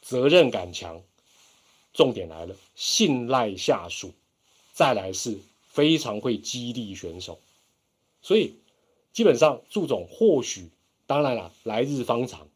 [0.00, 1.00] 责任感强。
[1.92, 4.12] 重点来了，信赖下属，
[4.72, 7.40] 再来是非常会激励选手。
[8.20, 8.54] 所以
[9.12, 10.68] 基本上，祝总或许
[11.06, 12.46] 当然了，来日方长，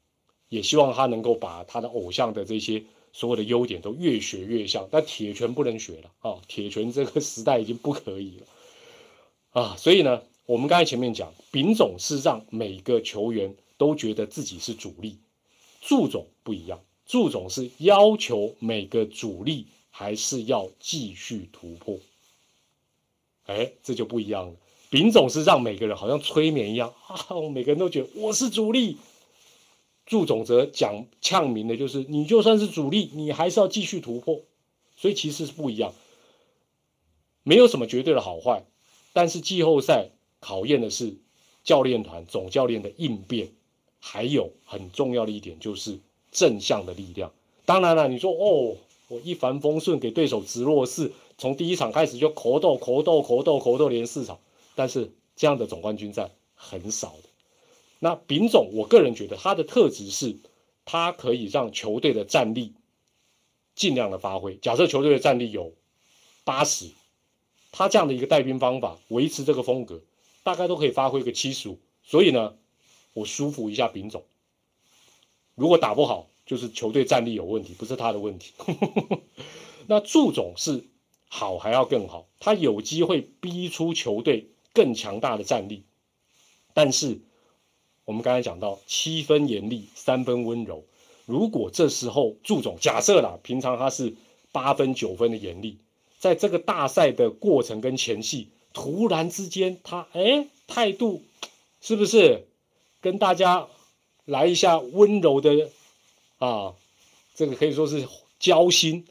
[0.49, 2.83] 也希望他能够把他的偶像的这些
[3.13, 4.89] 所有的优点都越学越像。
[4.91, 10.23] 但铁拳不能学了啊，铁拳这个时代已经不可以了啊，所以呢。
[10.49, 15.19] 我们刚才前面讲，丙总是让每个球员都觉得自己是主力，
[15.81, 21.99] 祝总不一样，祝总是要求每个主力还是要继续突破。
[23.47, 24.55] 哎，这就不一样了。
[24.89, 28.99] 丙总是让每个人好像催眠一样啊，我每个人都觉得我是主力。
[30.07, 34.41] 祝总则讲呛明的就是，你就算是主力，你还是要继续突破。
[34.97, 35.93] 所以其实是不一样，
[37.43, 38.65] 没有什么绝对的好坏，
[39.13, 40.11] 但是季后赛。
[40.39, 41.17] 考验的是
[41.65, 43.49] 教练团总教练的应变，
[43.99, 45.99] 还有很重要的一点就是
[46.31, 47.33] 正向的力量。
[47.65, 48.77] 当然了，你说哦，
[49.09, 54.39] 我一帆风顺给对手直落四，从第一场开始就口斗口斗口斗口斗连四场，
[54.77, 57.17] 但是这样的总冠军战很少。
[57.99, 60.37] 那丙总，我个人觉得他的特质是，
[60.85, 62.75] 他可以让球队的战力
[63.75, 64.57] 尽量的发挥。
[64.57, 65.73] 假设球队的战力有
[66.45, 66.91] 八十，
[67.73, 70.03] 他这样的一个带兵方法，维持这个风格。
[70.43, 72.55] 大概都可以发挥个七十五，所以呢，
[73.15, 74.23] 我舒服一下丙总。
[75.57, 78.53] 如果打不好，就是球队战力有问题，不是他的问题。
[79.89, 80.85] 那祝总是
[81.27, 85.83] 好还要更好，他有机会逼出球队更强大的战力。
[86.73, 87.19] 但是
[88.07, 90.85] 我们刚才讲到七分严厉，三分温柔。
[91.27, 94.15] 如果这时候祝总假设啦，平常他是
[94.53, 95.77] 八分九分的严厉，
[96.21, 98.49] 在这个大赛的过程跟前戏。
[98.73, 101.23] 突然之间，他哎态度
[101.81, 102.47] 是不是
[103.01, 103.67] 跟大家
[104.25, 105.71] 来一下温柔的
[106.39, 106.75] 啊？
[107.35, 108.07] 这个可以说是
[108.39, 109.05] 交心，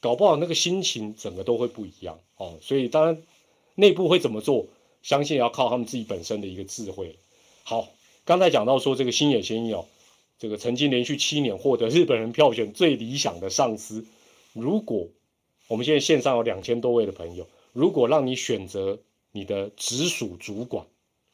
[0.00, 2.58] 搞不好那个心情整个都会不一样哦。
[2.60, 3.22] 所以当然
[3.76, 4.66] 内部会怎么做，
[5.02, 7.16] 相信要靠他们自己本身的一个智慧。
[7.62, 7.88] 好，
[8.32, 9.84] 刚才讲到说这个星野贤一哦，
[10.38, 14.06] 这个曾经连续七年获得日本人票选最理想的上司。
[14.54, 15.06] 如果
[15.68, 18.98] 我们现在线上有两千多位的朋友，如果让你选择。
[19.34, 20.86] 你的直属主管，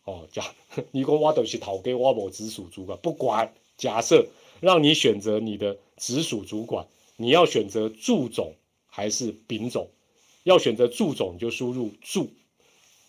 [0.05, 0.55] 哦，假
[0.93, 4.25] 你跟我都是讨给我某直属主管，不管假设
[4.61, 6.87] 让你选择你的直属主管，
[7.17, 8.55] 你要选择祝总
[8.87, 9.89] 还是丙总？
[10.45, 12.31] 要选择祝总就输入祝，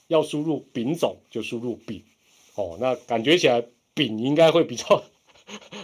[0.08, 2.04] 要输入丙总就输入丙。
[2.56, 3.64] 哦，那感觉起来
[4.00, 5.04] 饼应该会比较，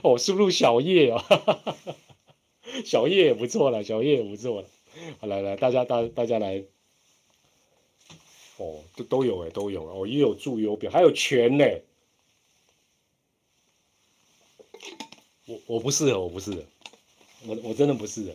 [0.01, 1.25] 哦，输入小叶 啊，
[2.85, 4.67] 小叶也不错了，小叶也不错了。
[5.19, 6.63] 好，来来，大家大大家来。
[8.57, 11.65] 哦，都都有哎，都有哦，也有祝有丙，还有全呢。
[15.45, 16.63] 我我不适合，我不适合，
[17.47, 18.31] 我我真的不适合，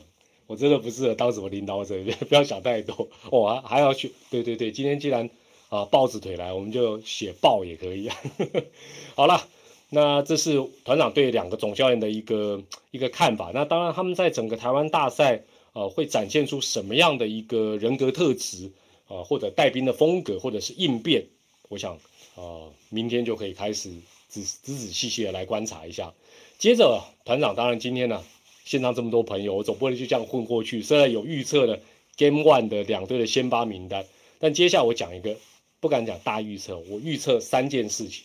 [0.46, 1.96] 我真的不适合当什么领导者，
[2.28, 3.08] 不要想太多。
[3.30, 5.30] 我还还要去，对对对，今天既然
[5.70, 8.16] 啊豹子腿来，我们就写豹也可以啊。
[9.16, 9.48] 好了，
[9.92, 12.62] 那这是团长对两个总教练的一个
[12.92, 13.50] 一个看法。
[13.52, 18.70] 那当然，他们在整个台湾大赛呃，会展现出什么样的一个人格特质
[19.08, 21.26] 啊，或者带兵的风格，或者是应变，
[21.68, 21.98] 我想
[22.36, 23.90] 呃，明天就可以开始
[24.28, 26.12] 仔仔仔细细的来观察一下。
[26.58, 28.22] 接着，团长当然今天呢，
[28.64, 30.82] 现场这么多朋友，我总不能就这样混过去。
[30.82, 31.80] 虽然有预测的
[32.16, 34.04] Game One 的两队的先发名单，
[34.38, 35.36] 但接下来我讲一个，
[35.80, 38.24] 不敢讲大预测，我预测三件事情。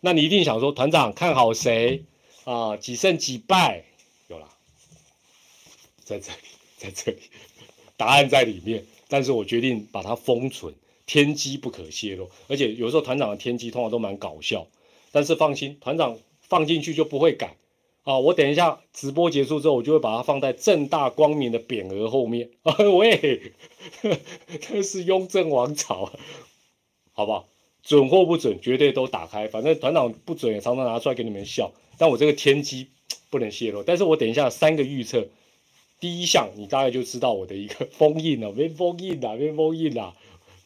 [0.00, 2.04] 那你一定想说，团长看好谁
[2.44, 2.76] 啊？
[2.76, 3.84] 几胜几败？
[4.28, 4.48] 有了，
[6.02, 6.38] 在这里，
[6.76, 7.18] 在这里，
[7.96, 8.84] 答案在里面。
[9.08, 10.72] 但是我决定把它封存，
[11.04, 12.30] 天机不可泄露。
[12.48, 14.66] 而且有时候团长的天机通常都蛮搞笑，
[15.10, 17.56] 但是放心，团长放进去就不会改。
[18.04, 22.50] 啊，我等一下直播结束之后，我就会把它放在正大光明的匾额后面。
[22.62, 23.52] 啊 喂，
[24.62, 26.10] 这是雍正王朝，
[27.12, 27.49] 好不好？
[27.82, 29.48] 准或不准，绝对都打开。
[29.48, 31.72] 反正团长不准也常常拿出来给你们笑。
[31.98, 32.88] 但我这个天机
[33.30, 33.82] 不能泄露。
[33.82, 35.26] 但是我等一下三个预测，
[35.98, 40.14] 第一项你大概就知道我的一个 封印了，没封印啦，没封印啦，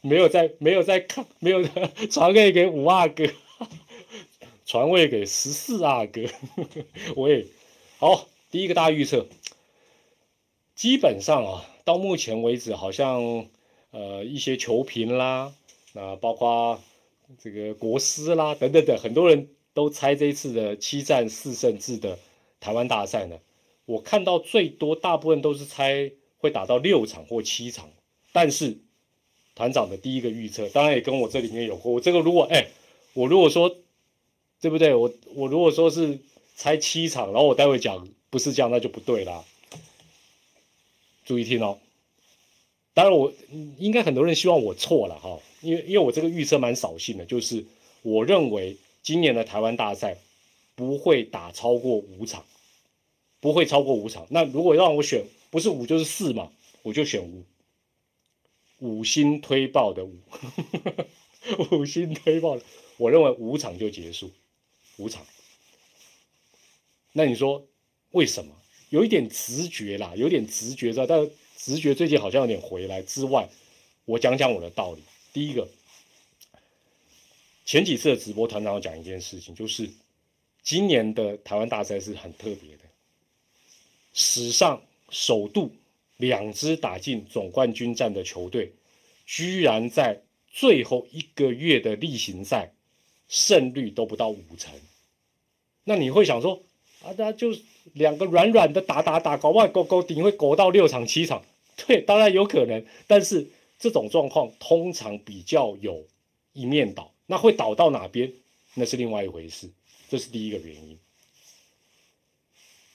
[0.01, 1.63] 没有在没有在看，没有
[2.11, 3.25] 传给给五阿哥。
[4.67, 6.23] 传位给十四阿哥，
[7.17, 7.45] 我也
[7.99, 8.27] 好。
[8.51, 9.27] 第一个大预测，
[10.75, 13.47] 基本上啊，到目前为止，好像
[13.91, 15.53] 呃一些球评啦，
[15.93, 16.81] 那包括
[17.43, 22.19] 这个国师啦等等等，很多人都猜这一次的七战四胜制的
[22.61, 23.39] 台湾大赛呢。
[23.87, 27.91] 我看到最多大部分都是猜会打到六场或七场，
[28.33, 28.79] 但是
[29.55, 32.69] 团长的第一个预测，当然也跟我这里面有我这个如果哎，
[33.13, 33.77] 我如果说。
[34.61, 34.95] 对不对？
[34.95, 36.19] 我我如果说是
[36.57, 39.45] 猜七场，然后我待会讲不是这样，那就不对啦。
[41.27, 41.79] 注意听哦。
[42.95, 43.31] 当然，我
[43.77, 47.65] 应该很多人希望我错了哈，因为因为我这个预测蛮扫兴的，就是
[48.03, 50.19] 我认为今年的台湾大赛
[50.75, 52.45] 不会打超过五场，
[53.41, 54.27] 不会超过五场。
[54.31, 56.53] 那如果让我选，不是五就是四嘛，
[56.83, 57.45] 我就选五。
[58.81, 60.19] 五星推爆的五，
[61.71, 62.63] 五星推爆的，
[62.99, 64.31] 我认为五场就结束。
[64.99, 65.25] 五场，
[67.13, 67.67] 那你说
[68.11, 68.55] 为什么？
[68.91, 73.01] 有一点直觉啦，有点直觉在，但直觉最近好像有点回来。
[73.03, 73.49] 之外，
[74.05, 75.03] 我讲讲我的道理。
[75.35, 75.69] 第一个，
[77.67, 79.91] 前几次的直播团长讲一件事情，就是
[80.63, 82.85] 今年的台湾大赛是很特别的，
[84.15, 84.81] 史上
[85.11, 85.75] 首度
[86.17, 88.73] 两支打进总冠军战的球队，
[89.27, 92.71] 居然在最后一个月的例行赛。
[93.27, 94.73] 胜率都不到五成，
[95.85, 96.63] 那你会想说
[97.03, 97.57] 啊，那就
[97.95, 101.43] 两个软软的打打打，搞不好勾勾顶会勾到六场七场，
[101.75, 103.49] 对，当然有可能，但是
[103.79, 106.07] 这种状况通常比较有
[106.53, 108.33] 一面倒，那会倒到哪边，
[108.75, 109.71] 那是另外一回事，
[110.09, 110.99] 这是第一个原因。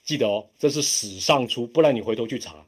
[0.04, 2.66] 记得哦，这是史上出，不然你回头去查，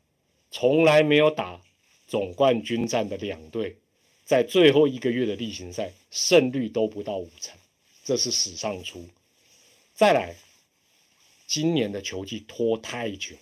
[0.51, 1.59] 从来没有打
[2.05, 3.75] 总冠军战的两队。
[4.23, 7.57] 在最后一个月的例行赛，胜率都不到五成，
[8.03, 9.05] 这是史上出。
[9.93, 10.35] 再来，
[11.47, 13.35] 今年的球季拖太久，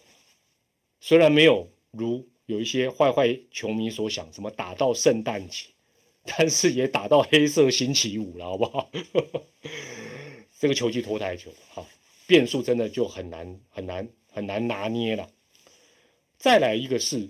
[0.99, 5.67] 虽然没有如有一些坏坏球迷所想，什么打到圣诞节，
[6.25, 8.91] 但是也打到黑色星期五了，好不好？
[10.59, 11.87] 这个球季拖太久，好，
[12.25, 15.29] 变数真的就很难很难很难拿捏了。
[16.39, 17.29] 再来一个是。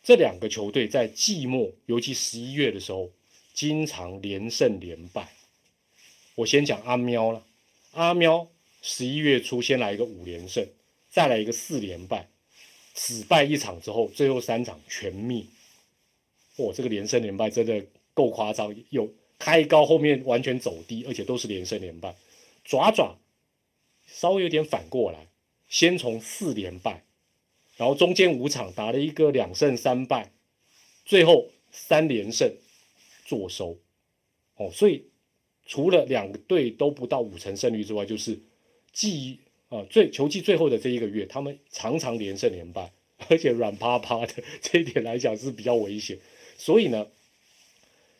[0.00, 3.10] 这两个球队在季末，尤其十一月的时候，
[3.52, 5.32] 经常连胜连败。
[6.36, 7.44] 我先讲阿喵了，
[7.90, 8.48] 阿喵
[8.80, 10.64] 十一月初先来一个五连胜，
[11.10, 12.28] 再来一个四连败，
[12.96, 15.44] 只败一场之后，最后三场全灭。
[16.56, 17.84] 哇，这个连胜连败真的
[18.14, 22.16] 够夸张，有开高后面完全走低，而且都是连胜连败。
[22.64, 23.18] 爪爪
[24.06, 25.28] 稍微有点反过来，
[25.68, 27.04] 先从四连败。
[27.76, 30.32] 然后中间五场打了一个两胜三败，
[31.04, 32.50] 最后三连胜
[33.26, 33.78] 坐收，
[34.56, 35.04] 哦，所以
[35.66, 38.40] 除了两队都不到五成胜率之外，就是
[38.94, 39.40] 季
[39.76, 42.90] 啊最球季最后的这一个月，他们常常连胜连败，
[43.28, 46.18] 而且软趴趴的，这一点来讲是比较危险。
[46.58, 47.06] 所以呢，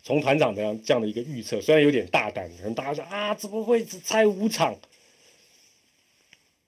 [0.03, 4.79] 从团长这样这样的一个预测，虽然有点大胆，可能大家说啊，怎么会只猜五场？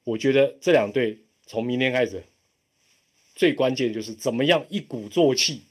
[0.05, 2.25] 我觉得这两队从明天开始，
[3.35, 5.63] 最关键就是怎么样一鼓作气。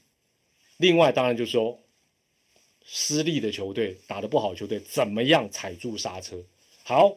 [0.76, 1.80] 另外，当然就是说，
[2.84, 6.40] 失利的球队打得不好，球队怎么样踩住刹车？
[6.84, 7.16] 好，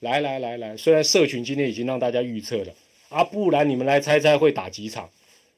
[0.00, 2.74] 来来来来，虽然社群今天已经让大家预测了，
[3.10, 5.10] 啊，不然你们来猜猜会打几场？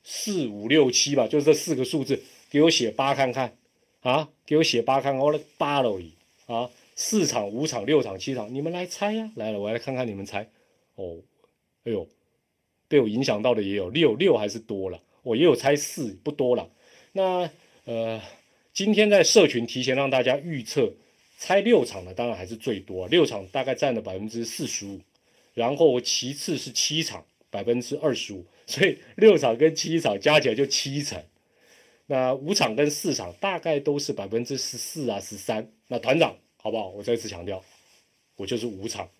[0.05, 2.21] 四五六七吧，就这四个数字，
[2.51, 3.57] 给我写八看看
[4.01, 6.13] 啊，给我写八看看，我的八了已
[6.47, 9.31] 啊，四场、五场、六场、七场，你们来猜呀！
[9.37, 10.49] 来了，我来看看你们猜。
[10.97, 11.19] 哦，
[11.85, 12.09] 哎呦，
[12.89, 16.69] 被我影响到的也有六六还是多了，我也有猜四，不多了。
[17.13, 17.49] 那
[17.85, 18.21] 呃，
[18.73, 20.93] 今天在社群提前让大家预测
[21.43, 25.01] 猜六场的，当然还是最多，六场大概占了百分之四十五，
[25.55, 31.21] 然后其次是七场，百分之二十五，所以六场跟七场加起来就七成。
[32.07, 35.69] 那五场跟四场大概都是百分之十四啊十三。
[35.89, 36.91] 那团长好不好？
[36.91, 37.61] 我再次强调，
[38.37, 39.11] 我就是五场，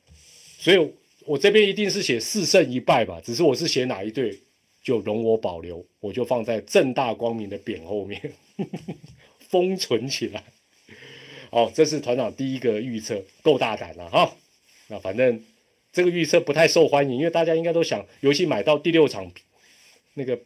[0.59, 0.93] 所以。
[1.25, 4.37] 我这边一定是写四胜一败吧，只是我是写哪一队，
[4.83, 8.21] 就容我保留，我就放在正大光明的匾后面，
[9.39, 10.43] 封存起来。
[11.53, 14.35] 哦，这是团长第一个预测，够大胆了哈。
[14.89, 15.41] 那反正
[15.93, 19.31] 这个预测不太受欢迎，因为大家应该都想，尤其买到第六场
[20.15, 20.39] 那个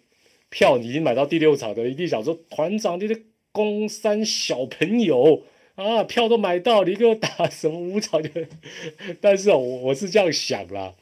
[0.50, 3.18] 票，你已经买到第六场的，一定想说团长你的
[3.52, 5.44] 公三小朋友。
[5.76, 8.30] 啊，票都买到，你给我打什么五场就？
[9.20, 10.94] 但是哦，我我是这样想啦，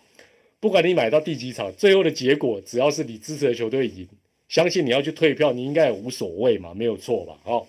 [0.58, 4.08] 不管你买到第几场，最后的结果只要是你支持的球队赢，
[4.48, 7.38] 相信你要去退票，你应该也无所谓嘛，没有错吧？
[7.44, 7.64] 哦，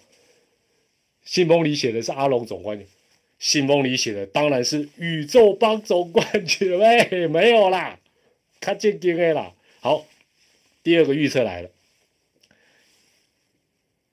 [1.26, 2.88] 信封里写的是阿龙总冠军，
[3.40, 8.00] 信封里写的当然是宇宙帮总冠军喂，没有啦，
[8.60, 9.54] 看见经的啦。
[9.82, 10.06] 好，
[10.84, 11.70] 第二个预测来了，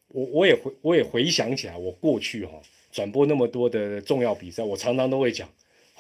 [0.09, 2.61] 我我也回我也回想起来，我过去哈。
[2.91, 5.49] 转播那么多的重要比赛，我常常都会讲，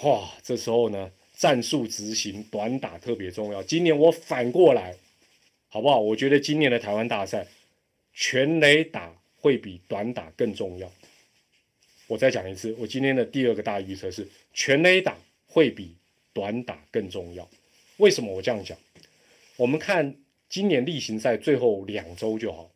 [0.02, 3.62] 哇，这时候呢，战术执行短打特别重要。
[3.62, 4.94] 今年我反过来，
[5.68, 5.98] 好不好？
[5.98, 7.46] 我觉得今年的台湾大赛，
[8.12, 10.92] 全垒打会比短打更重要。
[12.06, 15.96] 我再讲一次，我今天的第二个大预测是全垒打会比
[16.32, 17.48] 短打更重要。
[17.98, 18.76] 为什么我这样讲？
[19.56, 20.14] 我们看
[20.48, 22.70] 今年例行赛最后两周就好，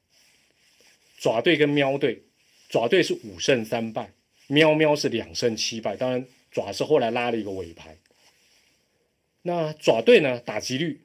[1.18, 2.22] 爪队跟喵队。
[2.68, 4.10] 爪队是五胜三败，
[4.48, 5.96] 喵喵是两胜七败。
[5.96, 7.96] 当然，爪是后来拉了一个尾盘。
[9.42, 10.40] 那爪队呢？
[10.40, 11.00] 打击率，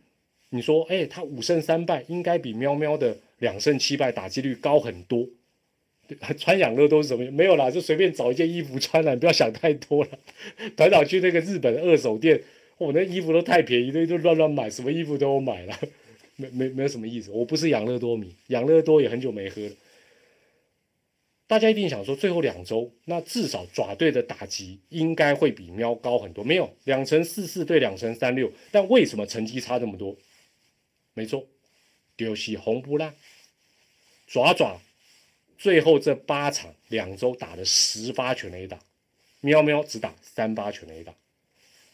[0.49, 5.29] 你说，哎，他五胜三败，应该比喵喵的两胜七败打击率高很多。
[6.37, 7.29] 穿养乐多是什么？
[7.31, 10.09] 没有啦，就随便找一件衣服穿了，你不要想太多了。
[10.75, 12.41] 团长去那个日本二手店，
[12.77, 15.79] 我那衣服都太便宜，都都乱乱买，什么衣服都买了，
[16.35, 17.31] 没没没有什么意思。
[17.31, 19.71] 我不是养乐多迷，养乐多也很久没喝了。
[21.47, 26.43] 大家一定想说，最后两周，那至少爪队的打击应该会比喵高很多。
[26.43, 30.15] 没有，两成四四对两成三六，但为什么成绩差这么多？
[31.13, 31.45] 没错，
[32.15, 33.13] 就是红不烂。
[34.27, 34.79] 爪爪
[35.61, 38.79] 最后这八场两周打了十发全垒打，
[39.41, 41.13] 喵喵只打三发全垒打，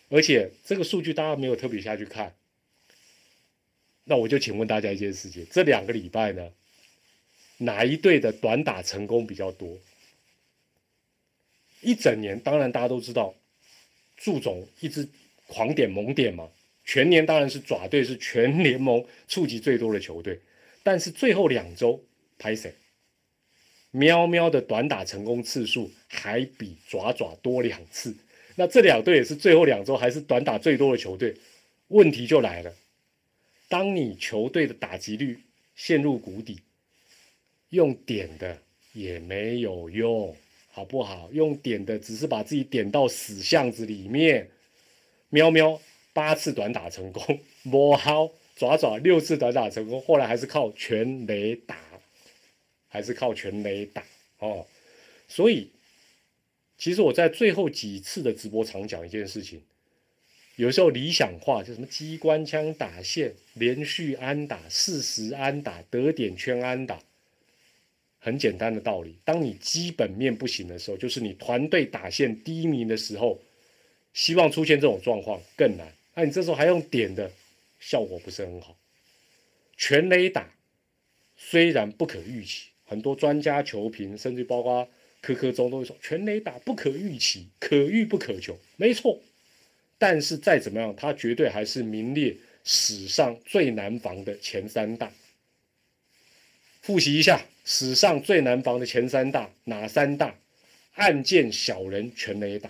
[0.08, 2.34] 而且这个数据大家没有特别下去看。
[4.06, 6.50] 那我就请问大家一件事情：这两个礼拜呢？
[7.58, 9.78] 哪一队的短打成功比较多？
[11.82, 13.36] 一整年，当然大家都知道，
[14.16, 15.06] 祝总一直
[15.46, 16.50] 狂点猛点嘛。
[16.86, 20.40] 全年当然是爪队是全联盟触及最多的球队，
[20.84, 22.02] 但是最后两周，
[22.40, 22.74] 拍谁？
[23.92, 28.16] 喵喵的短打成功次数还比爪爪多两次。
[28.56, 31.36] 那这两队也是最后两周还是短打最多的球队。
[31.90, 32.74] 问题就来了，
[33.70, 35.40] 当你球队的打击率
[35.76, 36.60] 陷入谷底。
[37.72, 38.58] 用点的
[38.94, 40.34] 也没有用，
[40.72, 41.30] 好不好？
[41.34, 44.50] 用点的只是把自己点到死巷子里面。
[45.30, 45.78] 喵喵
[46.14, 51.78] 八次短打成功，摸好爪爪六次短打成功，后来还是靠全雷打，
[52.98, 54.04] 还是靠全雷打
[54.40, 54.66] 哦。
[55.28, 55.70] 所以，
[56.80, 59.62] 其实我在最后几次的直播常讲一件事情，
[60.56, 67.00] 有时候理想化就什么机关枪打线、连续安打、四十安打、得点圈安打。
[68.20, 73.40] 很简单的道理，当你基本面不行的时候，就是你团队打线低迷的时候，
[74.14, 75.94] 希望出现这种状况更难。
[76.16, 77.32] 那你这时候还用点的，
[77.80, 78.76] 效果不是很好。
[79.78, 80.52] 全垒打
[81.38, 84.88] 虽然不可预期，很多专家球评甚至包括
[85.22, 89.22] 科科中都会说全垒打不可预期，可遇不可求，没错。
[90.00, 95.12] 但是再怎么样，他绝对还是名列史上最难防的前三大。
[96.82, 100.36] 复习一下史上最难防的前三大哪三大？
[100.94, 102.70] 暗箭小人全垒打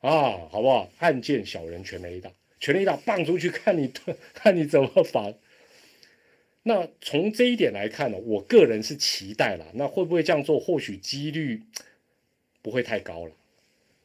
[0.00, 0.90] 啊，好不好？
[0.98, 2.30] 暗箭小人全垒打，
[2.60, 3.90] 全垒打棒出去看你
[4.34, 5.34] 看你怎么防。
[6.64, 9.66] 那从这一点来看呢，我个人是期待了。
[9.74, 10.60] 那会不会这样做？
[10.60, 11.62] 或许几率
[12.62, 13.32] 不会太高了。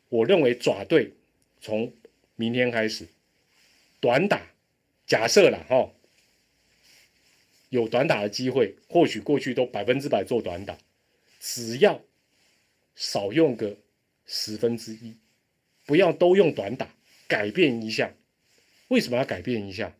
[0.09, 1.13] 我认为爪队
[1.61, 1.93] 从
[2.35, 3.07] 明天开始
[3.99, 4.41] 短打，
[5.05, 5.91] 假设了哈，
[7.69, 10.77] 有短打的机会，或许过去都百分之百做短打，
[11.39, 12.01] 只要
[12.95, 13.77] 少用个
[14.25, 15.15] 十分之一，
[15.85, 16.95] 不要都用短打，
[17.27, 18.15] 改变一下。
[18.87, 19.95] 为什么要改变一下？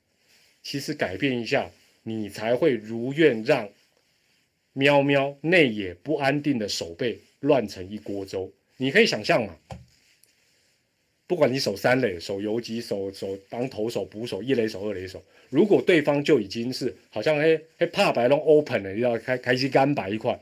[0.64, 1.70] 其实改变一下。
[2.08, 3.68] 你才会如愿让
[4.72, 8.50] 喵喵内野不安定的手背乱成一锅粥。
[8.78, 9.58] 你可以想象嘛，
[11.28, 20.40] 不管你守三垒、守游击、守守当投手、捕手、一垒手、二垒手，如果对方就已经是好像哎哎怕白龙 open 了，要开开机干白一块，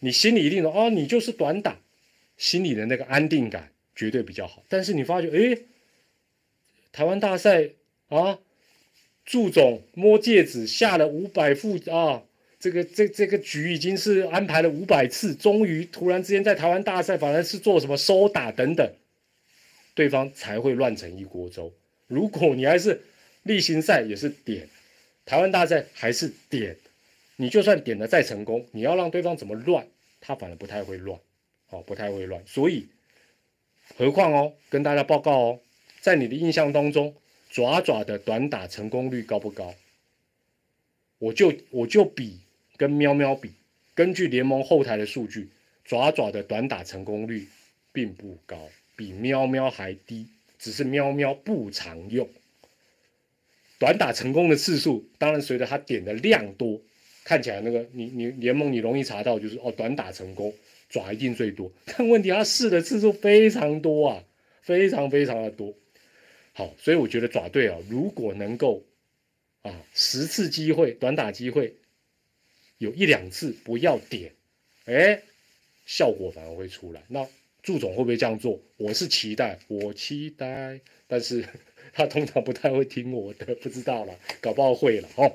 [0.00, 1.80] 你心里一定说哦，你就是短打，
[2.36, 4.62] 心里的那个安定感绝对比较好。
[4.68, 5.58] 但是你发觉哎，
[6.92, 7.70] 台湾大赛
[8.08, 8.38] 啊。
[9.26, 12.22] 祝总摸戒指下了五百副啊，
[12.60, 18.88] 这个这这个局已经是安排了五百次，终于突然之间在台湾大赛反而是做什么收打等等，
[19.94, 21.72] 对方才会乱成一锅粥。
[22.06, 23.02] 如果你还是
[23.42, 24.68] 例行赛也是点，
[25.24, 26.76] 台湾大赛还是点，
[27.34, 29.84] 你就算点的再成功，你要让对方怎么乱，
[30.20, 31.18] 他反而不太会乱，
[31.70, 32.40] 哦，不太会乱。
[32.46, 32.86] 所以，
[33.96, 35.60] 何况哦，跟大家报告哦，
[36.00, 37.12] 在你的印象当中。
[37.56, 39.74] 爪爪的短打成功率高不高？
[41.18, 42.40] 我就我就比
[42.76, 43.50] 跟喵喵比，
[43.94, 45.48] 根据联盟后台的数据，
[45.82, 47.48] 爪爪的短打成功率
[47.94, 50.26] 并不高，比喵喵还低。
[50.58, 52.28] 只是喵喵不常用
[53.78, 56.78] 短打成功的次数，当然随着它点的量多，
[57.24, 60.52] 看起来那个你你联盟你容易查到就是哦短打成功
[60.90, 64.22] 爪一定最多，但问题它试的次数非常多啊，
[64.60, 65.72] 非常非常的多。
[66.56, 68.82] 好，所以我觉得爪队啊，如果能够
[69.60, 71.76] 啊十次机会短打机会
[72.78, 74.32] 有一两次不要点，
[74.86, 75.20] 哎，
[75.84, 77.02] 效果反而会出来。
[77.08, 77.28] 那
[77.62, 78.58] 祝总会不会这样做？
[78.78, 81.44] 我是期待，我期待，但是
[81.92, 85.30] 他通常不太会听我的， 不知道了，搞不好会了哦。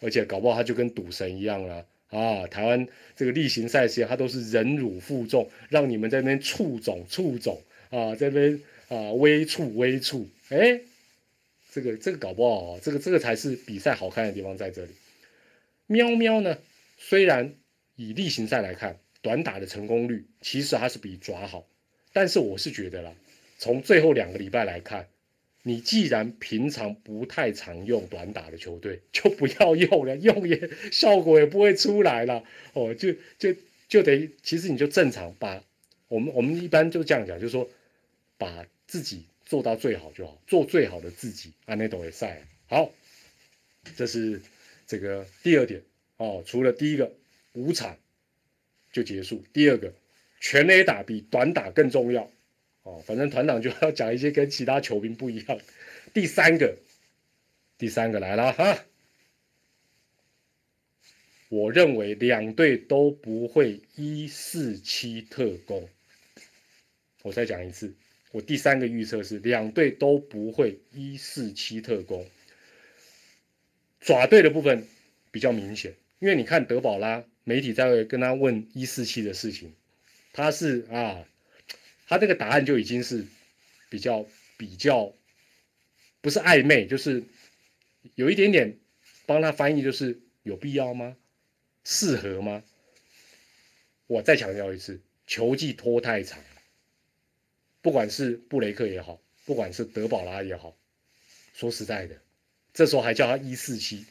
[0.00, 2.44] 而且搞不好他就跟赌神一样了啊！
[2.48, 2.84] 台湾
[3.14, 10.28] 这个例行赛事，他都是忍辱负重，让你们在那边触总触总啊，在那边啊微促微促。
[10.50, 10.80] 哎，
[11.70, 14.92] 这个这个搞不好啊，这个这个才是比赛好看的地方在这里。
[15.86, 16.56] 喵喵呢，
[16.96, 17.54] 虽然
[17.96, 21.66] 以例行赛来看，短打的成功率其实还是比爪好，
[22.14, 23.12] 但是我是觉得啦，
[23.58, 25.06] 从最后两个礼拜来看，
[25.64, 32.42] 你既然平常不太常用短打的球队，就不要用了，用也效果也不会出来了
[32.72, 33.54] 哦，就就
[33.86, 35.62] 就得，其实你就正常把
[36.08, 37.68] 我们我们一般就这样讲，就是说
[38.38, 39.24] 把自己。
[39.48, 41.54] 做到最好就好，做最好的自己。
[41.64, 42.92] 安内斗也赛好，
[43.96, 44.42] 这是
[44.86, 45.82] 这个第二点
[46.18, 46.44] 哦。
[46.46, 47.10] 除了第一个
[47.54, 47.98] 五场
[48.92, 49.90] 就结束，第二个
[50.38, 52.30] 全垒打比短打更重要
[52.82, 53.02] 哦。
[53.06, 55.58] 反正团长就要讲一些跟其他球兵不一样。
[56.12, 56.76] 第三个，
[57.78, 58.84] 第三个来了哈。
[61.48, 65.88] 我认为两队都不会一四七特攻。
[67.22, 67.94] 我再讲一次。
[68.32, 72.26] 我第三个预测是两队都不会一四七特工，
[74.00, 74.86] 爪队的部分
[75.30, 79.72] 比较明显，因为你看德保拉媒体在跟他问一四七的事情，
[80.32, 81.24] 他是啊，
[82.06, 83.24] 他这个答案就已经是
[83.88, 84.26] 比较
[84.58, 85.14] 比较
[86.20, 87.24] 不是暧昧，就是
[88.14, 88.78] 有一点点
[89.24, 91.16] 帮他翻译，就是有必要吗？
[91.84, 92.62] 适合吗？
[94.06, 96.38] 我再强调一次，球技拖太长。
[97.80, 100.76] 不管是布雷克也好，不管是德保拉也好，
[101.54, 102.20] 说实在的，
[102.74, 104.04] 这时候还叫他一四七，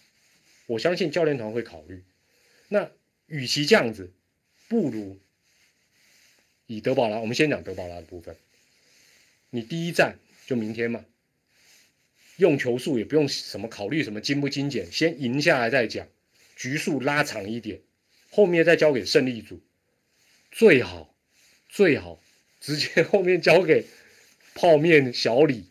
[0.65, 2.03] 我相信教练团会考虑。
[2.69, 2.89] 那
[3.27, 4.11] 与其这样子，
[4.67, 5.19] 不如
[6.65, 8.35] 以德保拉，我们先讲德保拉的部分。
[9.49, 11.05] 你第一站就明天嘛，
[12.37, 16.07] 用球数也不用什么考虑什么精不精简，先赢下来再讲，
[16.55, 17.81] 局数拉长一点，
[18.29, 19.61] 后面再交给胜利组，
[20.51, 21.13] 最好
[21.69, 22.21] 最好。
[22.67, 23.85] 直接 后面交给
[24.53, 25.63] 泡面小李，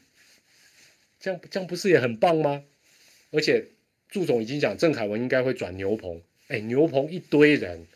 [1.20, 2.64] 这样这样不是也很棒吗？
[3.32, 3.66] 而且
[4.09, 7.86] 祝总已经讲郑凯文应该会转牛棚，哎，牛棚一堆人，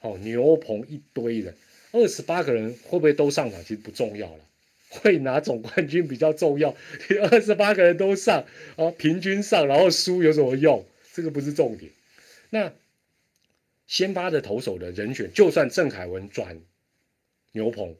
[0.00, 1.54] 哦，牛棚一堆人，
[1.92, 4.44] 二十八个人会不会都上场其实不重要了，
[4.88, 6.74] 会拿总冠军比较重要。
[7.10, 10.82] 你二十八个人都上啊，平均上，然后输有什么用？
[11.12, 11.92] 这个不是重点。
[12.48, 12.72] 那
[13.86, 16.58] 先发的投手的人选，就算郑凯文转
[17.52, 17.96] 牛棚，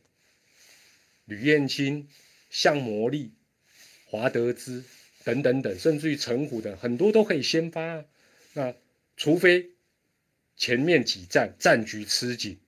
[1.30, 2.06] 吕彦青、
[2.50, 3.30] 向魔力、
[4.04, 4.84] 华德兹
[5.24, 8.04] 等等等，甚至于陈虎等，很多都可以先发。
[8.52, 8.74] 那
[9.16, 9.70] 除非
[10.56, 12.58] 前面几战战局吃紧，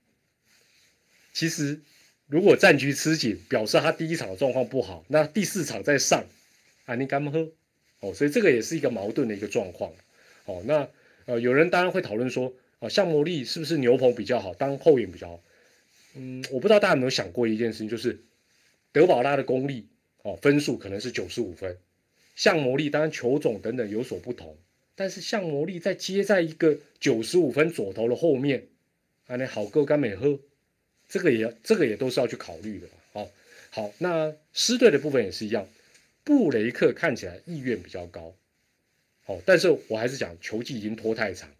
[1.35, 1.83] 其实。
[2.29, 6.25] 如果战局吃紧，表示他第一场状况不好，那第四场再上，
[6.87, 7.53] 啊，你敢不喝？
[8.01, 9.93] 哦，所以这个也是一个矛盾的一个状况。
[10.47, 10.89] 哦，那
[11.27, 15.43] 呃，有人当然会讨论说，啊，向魔力是不是牛棚比较好，当后援比较好？
[16.15, 18.19] 嗯，我不知道大家有没有想过一件事情，就是
[18.93, 19.89] 德保拉的功力，
[20.23, 21.77] 哦，分数可能是九十五分，
[22.37, 24.57] 像魔力当然球种等等有所不同，
[24.95, 28.69] 但是像魔力在接在一个九十五分左投的后面，
[29.27, 30.39] 啊，那好够干美喝。
[31.09, 33.29] 这个也这个也都是要去考虑的，好，
[33.69, 35.69] 好，那狮队的部分也是一样，
[36.25, 38.35] 布雷克看起来意愿比较高，
[39.25, 41.51] 好，但是我还是讲球技已经拖太长，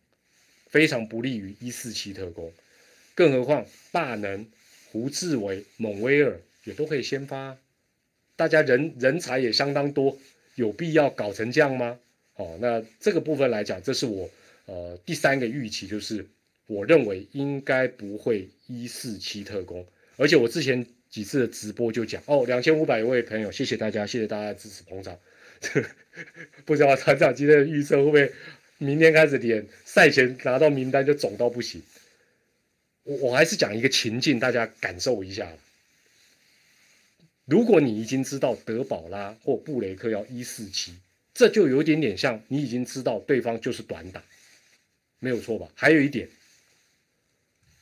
[0.69, 2.51] 非常不利于一四七特工，
[3.15, 4.47] 更何况大能、
[4.91, 7.57] 胡志伟、蒙威尔也都可以先发，
[8.37, 10.19] 大家人人才也相当多，
[10.55, 11.99] 有必要搞成这样吗？
[12.35, 14.29] 好，那这个部分来讲，这是我
[14.67, 16.27] 呃第三个预期就是。
[16.69, 19.85] 我认为应该不会一四七特工，
[20.17, 25.19] 而且我之前几次的直播就讲哦，两千五百位朋友，谢谢大家，谢谢大家支持捧场。
[26.65, 28.33] 不知道团长今天的预测会不会
[28.79, 31.83] 明天开始连赛前拿到名单就肿到不行？
[33.03, 35.53] 我我还是讲一个情境，大家感受一下。
[37.45, 40.95] 如果你已经知道德保拉或布雷克要一四七，
[41.35, 44.23] 这就有点点像你已经知道对方就是短打，
[45.19, 45.69] 没有错吧？
[45.75, 46.29] 还有一点。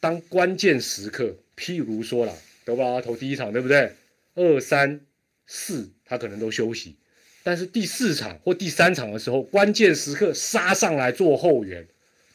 [0.01, 2.35] 当关键时刻，譬如说了，
[2.65, 3.93] 德保拉投第一场，对不对？
[4.35, 4.99] 二三
[5.47, 6.97] 四他可能都休息，
[7.43, 11.87] 但是第四场或第三场的时候，关键时刻杀上来做后援，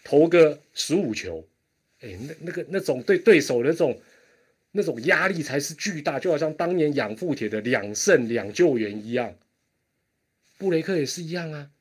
[0.03, 1.47] 投个十五球，
[2.01, 3.99] 哎，那那个那种对对手的那种
[4.77, 9.33] 那种压力才是巨大，就好像当年养父铁的两胜两救援一样。
[10.57, 11.71] 布雷克也是一样啊，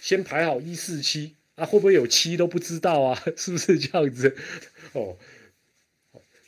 [0.00, 3.22] 先排好一四七啊，会不会有七都不知道啊？
[3.36, 4.34] 是不是这样子？
[4.92, 5.18] 哦，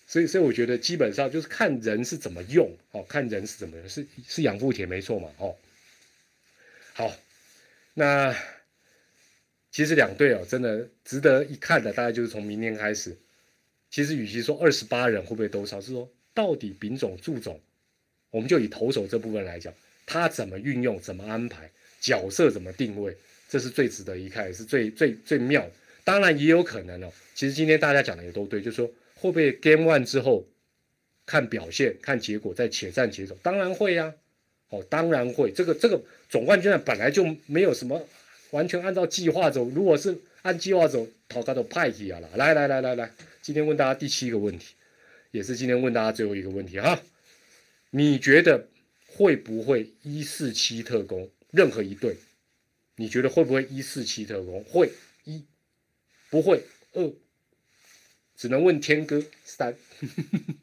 [0.06, 5.54] 所以所以我觉得基本上就是看人是怎么用，哦，看人是怎么是是养父铁没错嘛，哦，
[6.94, 7.12] 好，
[7.92, 8.34] 那
[9.70, 13.18] 其实两队哦，真的值得一看的，大概就是从明天开始。
[13.90, 17.60] 其实与其说二十八人会不会都上，是说到底丙种祝种，
[18.30, 19.72] 我们就以投手这部分来讲，
[20.06, 21.70] 他怎么运用，怎么安排，
[22.00, 23.16] 角色怎么定位，
[23.48, 25.68] 这是最值得一看，也是最最最妙。
[26.04, 27.12] 当然也有可能哦。
[27.34, 30.46] 其实今天大家讲的也都对，就是说会不会 Game One 之后
[31.26, 33.36] 看表现、看结果再且战且走？
[33.42, 34.14] 当然会呀，
[34.70, 35.52] 哦，当然会。
[35.52, 38.06] 这个这个总冠军赛本来就没有什么
[38.50, 39.68] 完全按照计划走。
[39.68, 42.28] 如果是按计划走，陶卡都派起啊了。
[42.36, 43.10] 来来来来来，
[43.42, 44.74] 今天问大家第七个问题，
[45.30, 47.00] 也是今天问大家最后一个问题哈。
[47.90, 48.68] 你觉得
[49.06, 52.16] 会不会一四七特工任何一队？
[52.96, 54.92] 你觉得会不会一四七特工会
[55.24, 55.42] 一？
[56.28, 56.62] 不会，
[56.92, 57.12] 二
[58.36, 59.22] 只能问天哥。
[59.44, 59.74] 三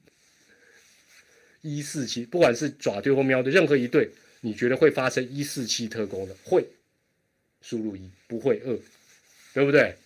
[1.62, 4.12] 一四七，不管是爪队或喵队，任何一队，
[4.42, 6.36] 你觉得会发生一四七特工的？
[6.44, 6.66] 会，
[7.62, 8.80] 输入一，不会二，
[9.54, 9.98] 对不对？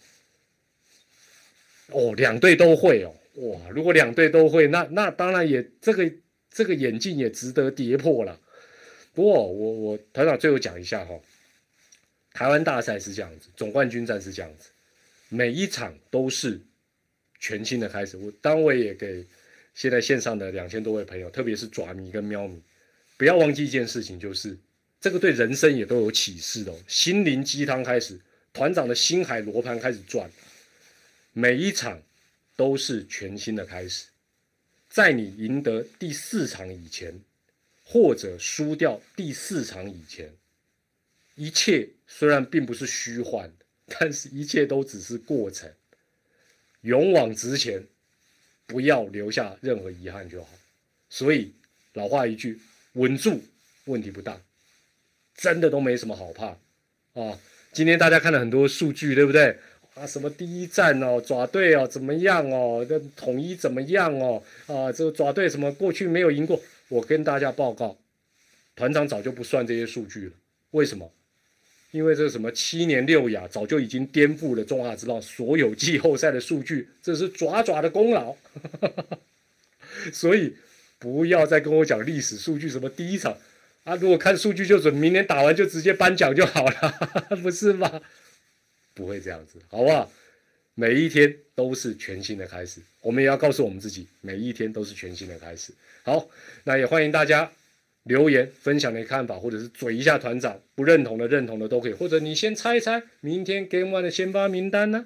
[1.92, 3.70] 哦，两队都会哦，哇！
[3.70, 6.12] 如果两队都会，那那当然也这个
[6.50, 8.40] 这个眼镜也值得跌破了。
[9.14, 11.20] 不过我我团长最后讲一下哈，
[12.34, 14.70] 台湾大赛是这样子，总冠军战是这样子。
[15.30, 16.60] 每一场都是
[17.40, 18.18] 全新的开始。
[18.18, 19.26] 我当我也给
[19.74, 22.62] 现在线上的两千多位朋友，特别是爪迷跟喵迷，
[23.18, 24.58] 不要忘记一件事情，就是
[25.00, 26.74] 这个对人生也都有启示的。
[26.88, 28.20] 心灵鸡汤开始，
[28.52, 30.30] 团长的心海罗盘开始转。
[31.34, 32.02] 每一场
[32.56, 34.08] 都是全新的开始，
[34.90, 37.22] 在你赢得第四场以前，
[37.84, 40.34] 或者输掉第四场以前，
[41.36, 43.52] 一切虽然并不是虚幻。
[44.00, 45.70] 但是，一切都只是过程，
[46.80, 47.84] 勇往直前，
[48.66, 50.50] 不要留下任何遗憾就好。
[51.10, 51.54] 所以，
[51.92, 52.58] 老话一句，
[52.94, 53.44] 稳住，
[53.84, 54.42] 问题不大，
[55.36, 56.58] 真的都没什么好怕
[57.22, 57.38] 啊。
[57.74, 59.60] 今天大家看了很多数据，对不对？
[59.96, 62.86] 啊，什么第一站哦，爪队哦，怎么样哦？
[62.88, 64.42] 这统一怎么样哦？
[64.68, 66.60] 啊，这个爪队什么过去没有赢过？
[66.88, 67.98] 我跟大家报告，
[68.76, 70.32] 团长早就不算这些数据了。
[70.72, 71.12] 为什么？
[71.92, 78.34] 因为这什么七年六亚早就已经颠覆了中华之道所有季后赛的数据，这是爪爪的功劳。
[80.14, 80.56] 所以
[81.00, 83.38] 不要再跟我讲历史数据，什么第一场
[83.84, 86.98] 啊，如果看数据就准，明年打完就直接颁奖就好了，
[87.44, 88.02] 不是吗？
[88.94, 90.12] 不会这样子，好不好？
[90.74, 95.74] 每一天都是全新的开始，我们也要告诉我们自己，每一天都是全新的开始。
[96.04, 96.30] 好，
[96.64, 97.52] 那也欢迎大家
[98.04, 105.06] 留言分享你的看法，或者是嘴一下团长，不认同的、认同的都可以，或者你先猜一猜明天 Game One 的先发名单呢？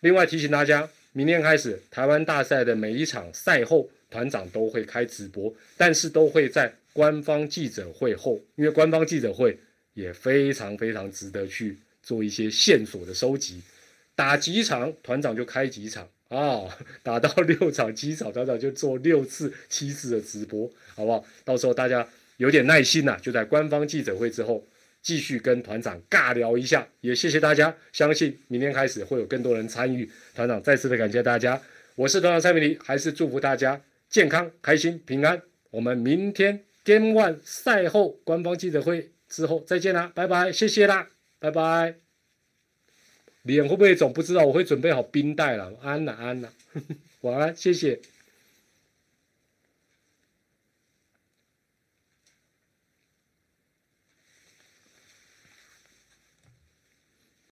[0.00, 9.58] 另外提醒大家，明天开始台湾大赛的每一场赛后，团长都会开直播，但是都会在官方记者会后，因为官方记者会
[9.94, 11.76] 也非常非常值得去
[12.06, 13.60] 做一些线索的收集。
[14.14, 16.64] 打几场，团长就开几场啊！
[17.02, 21.22] 打到六场、七场，团长就做六次、七次的直播，好不好？
[21.44, 24.66] 到时候大家有点耐心呐，就在官方记者会之后
[25.02, 26.88] 继续跟团长尬聊一下。
[27.02, 30.10] 也谢谢大家，相信明天开始会有更多人参与。
[30.34, 31.60] 团长再次的感谢大家，
[31.96, 33.78] 我是团长蔡明黎，还是祝福大家
[34.08, 35.42] 健康、开心、平安。
[35.70, 41.06] 我们明天 Game One 赛后官方记者会之后再见啦，拜拜，谢谢啦，
[41.38, 41.96] 拜拜。
[43.42, 44.12] 脸会不会肿？
[44.12, 45.72] 不知道，我会准备好冰袋了。
[45.80, 46.52] 安了安了，
[47.22, 48.00] 晚安，谢谢。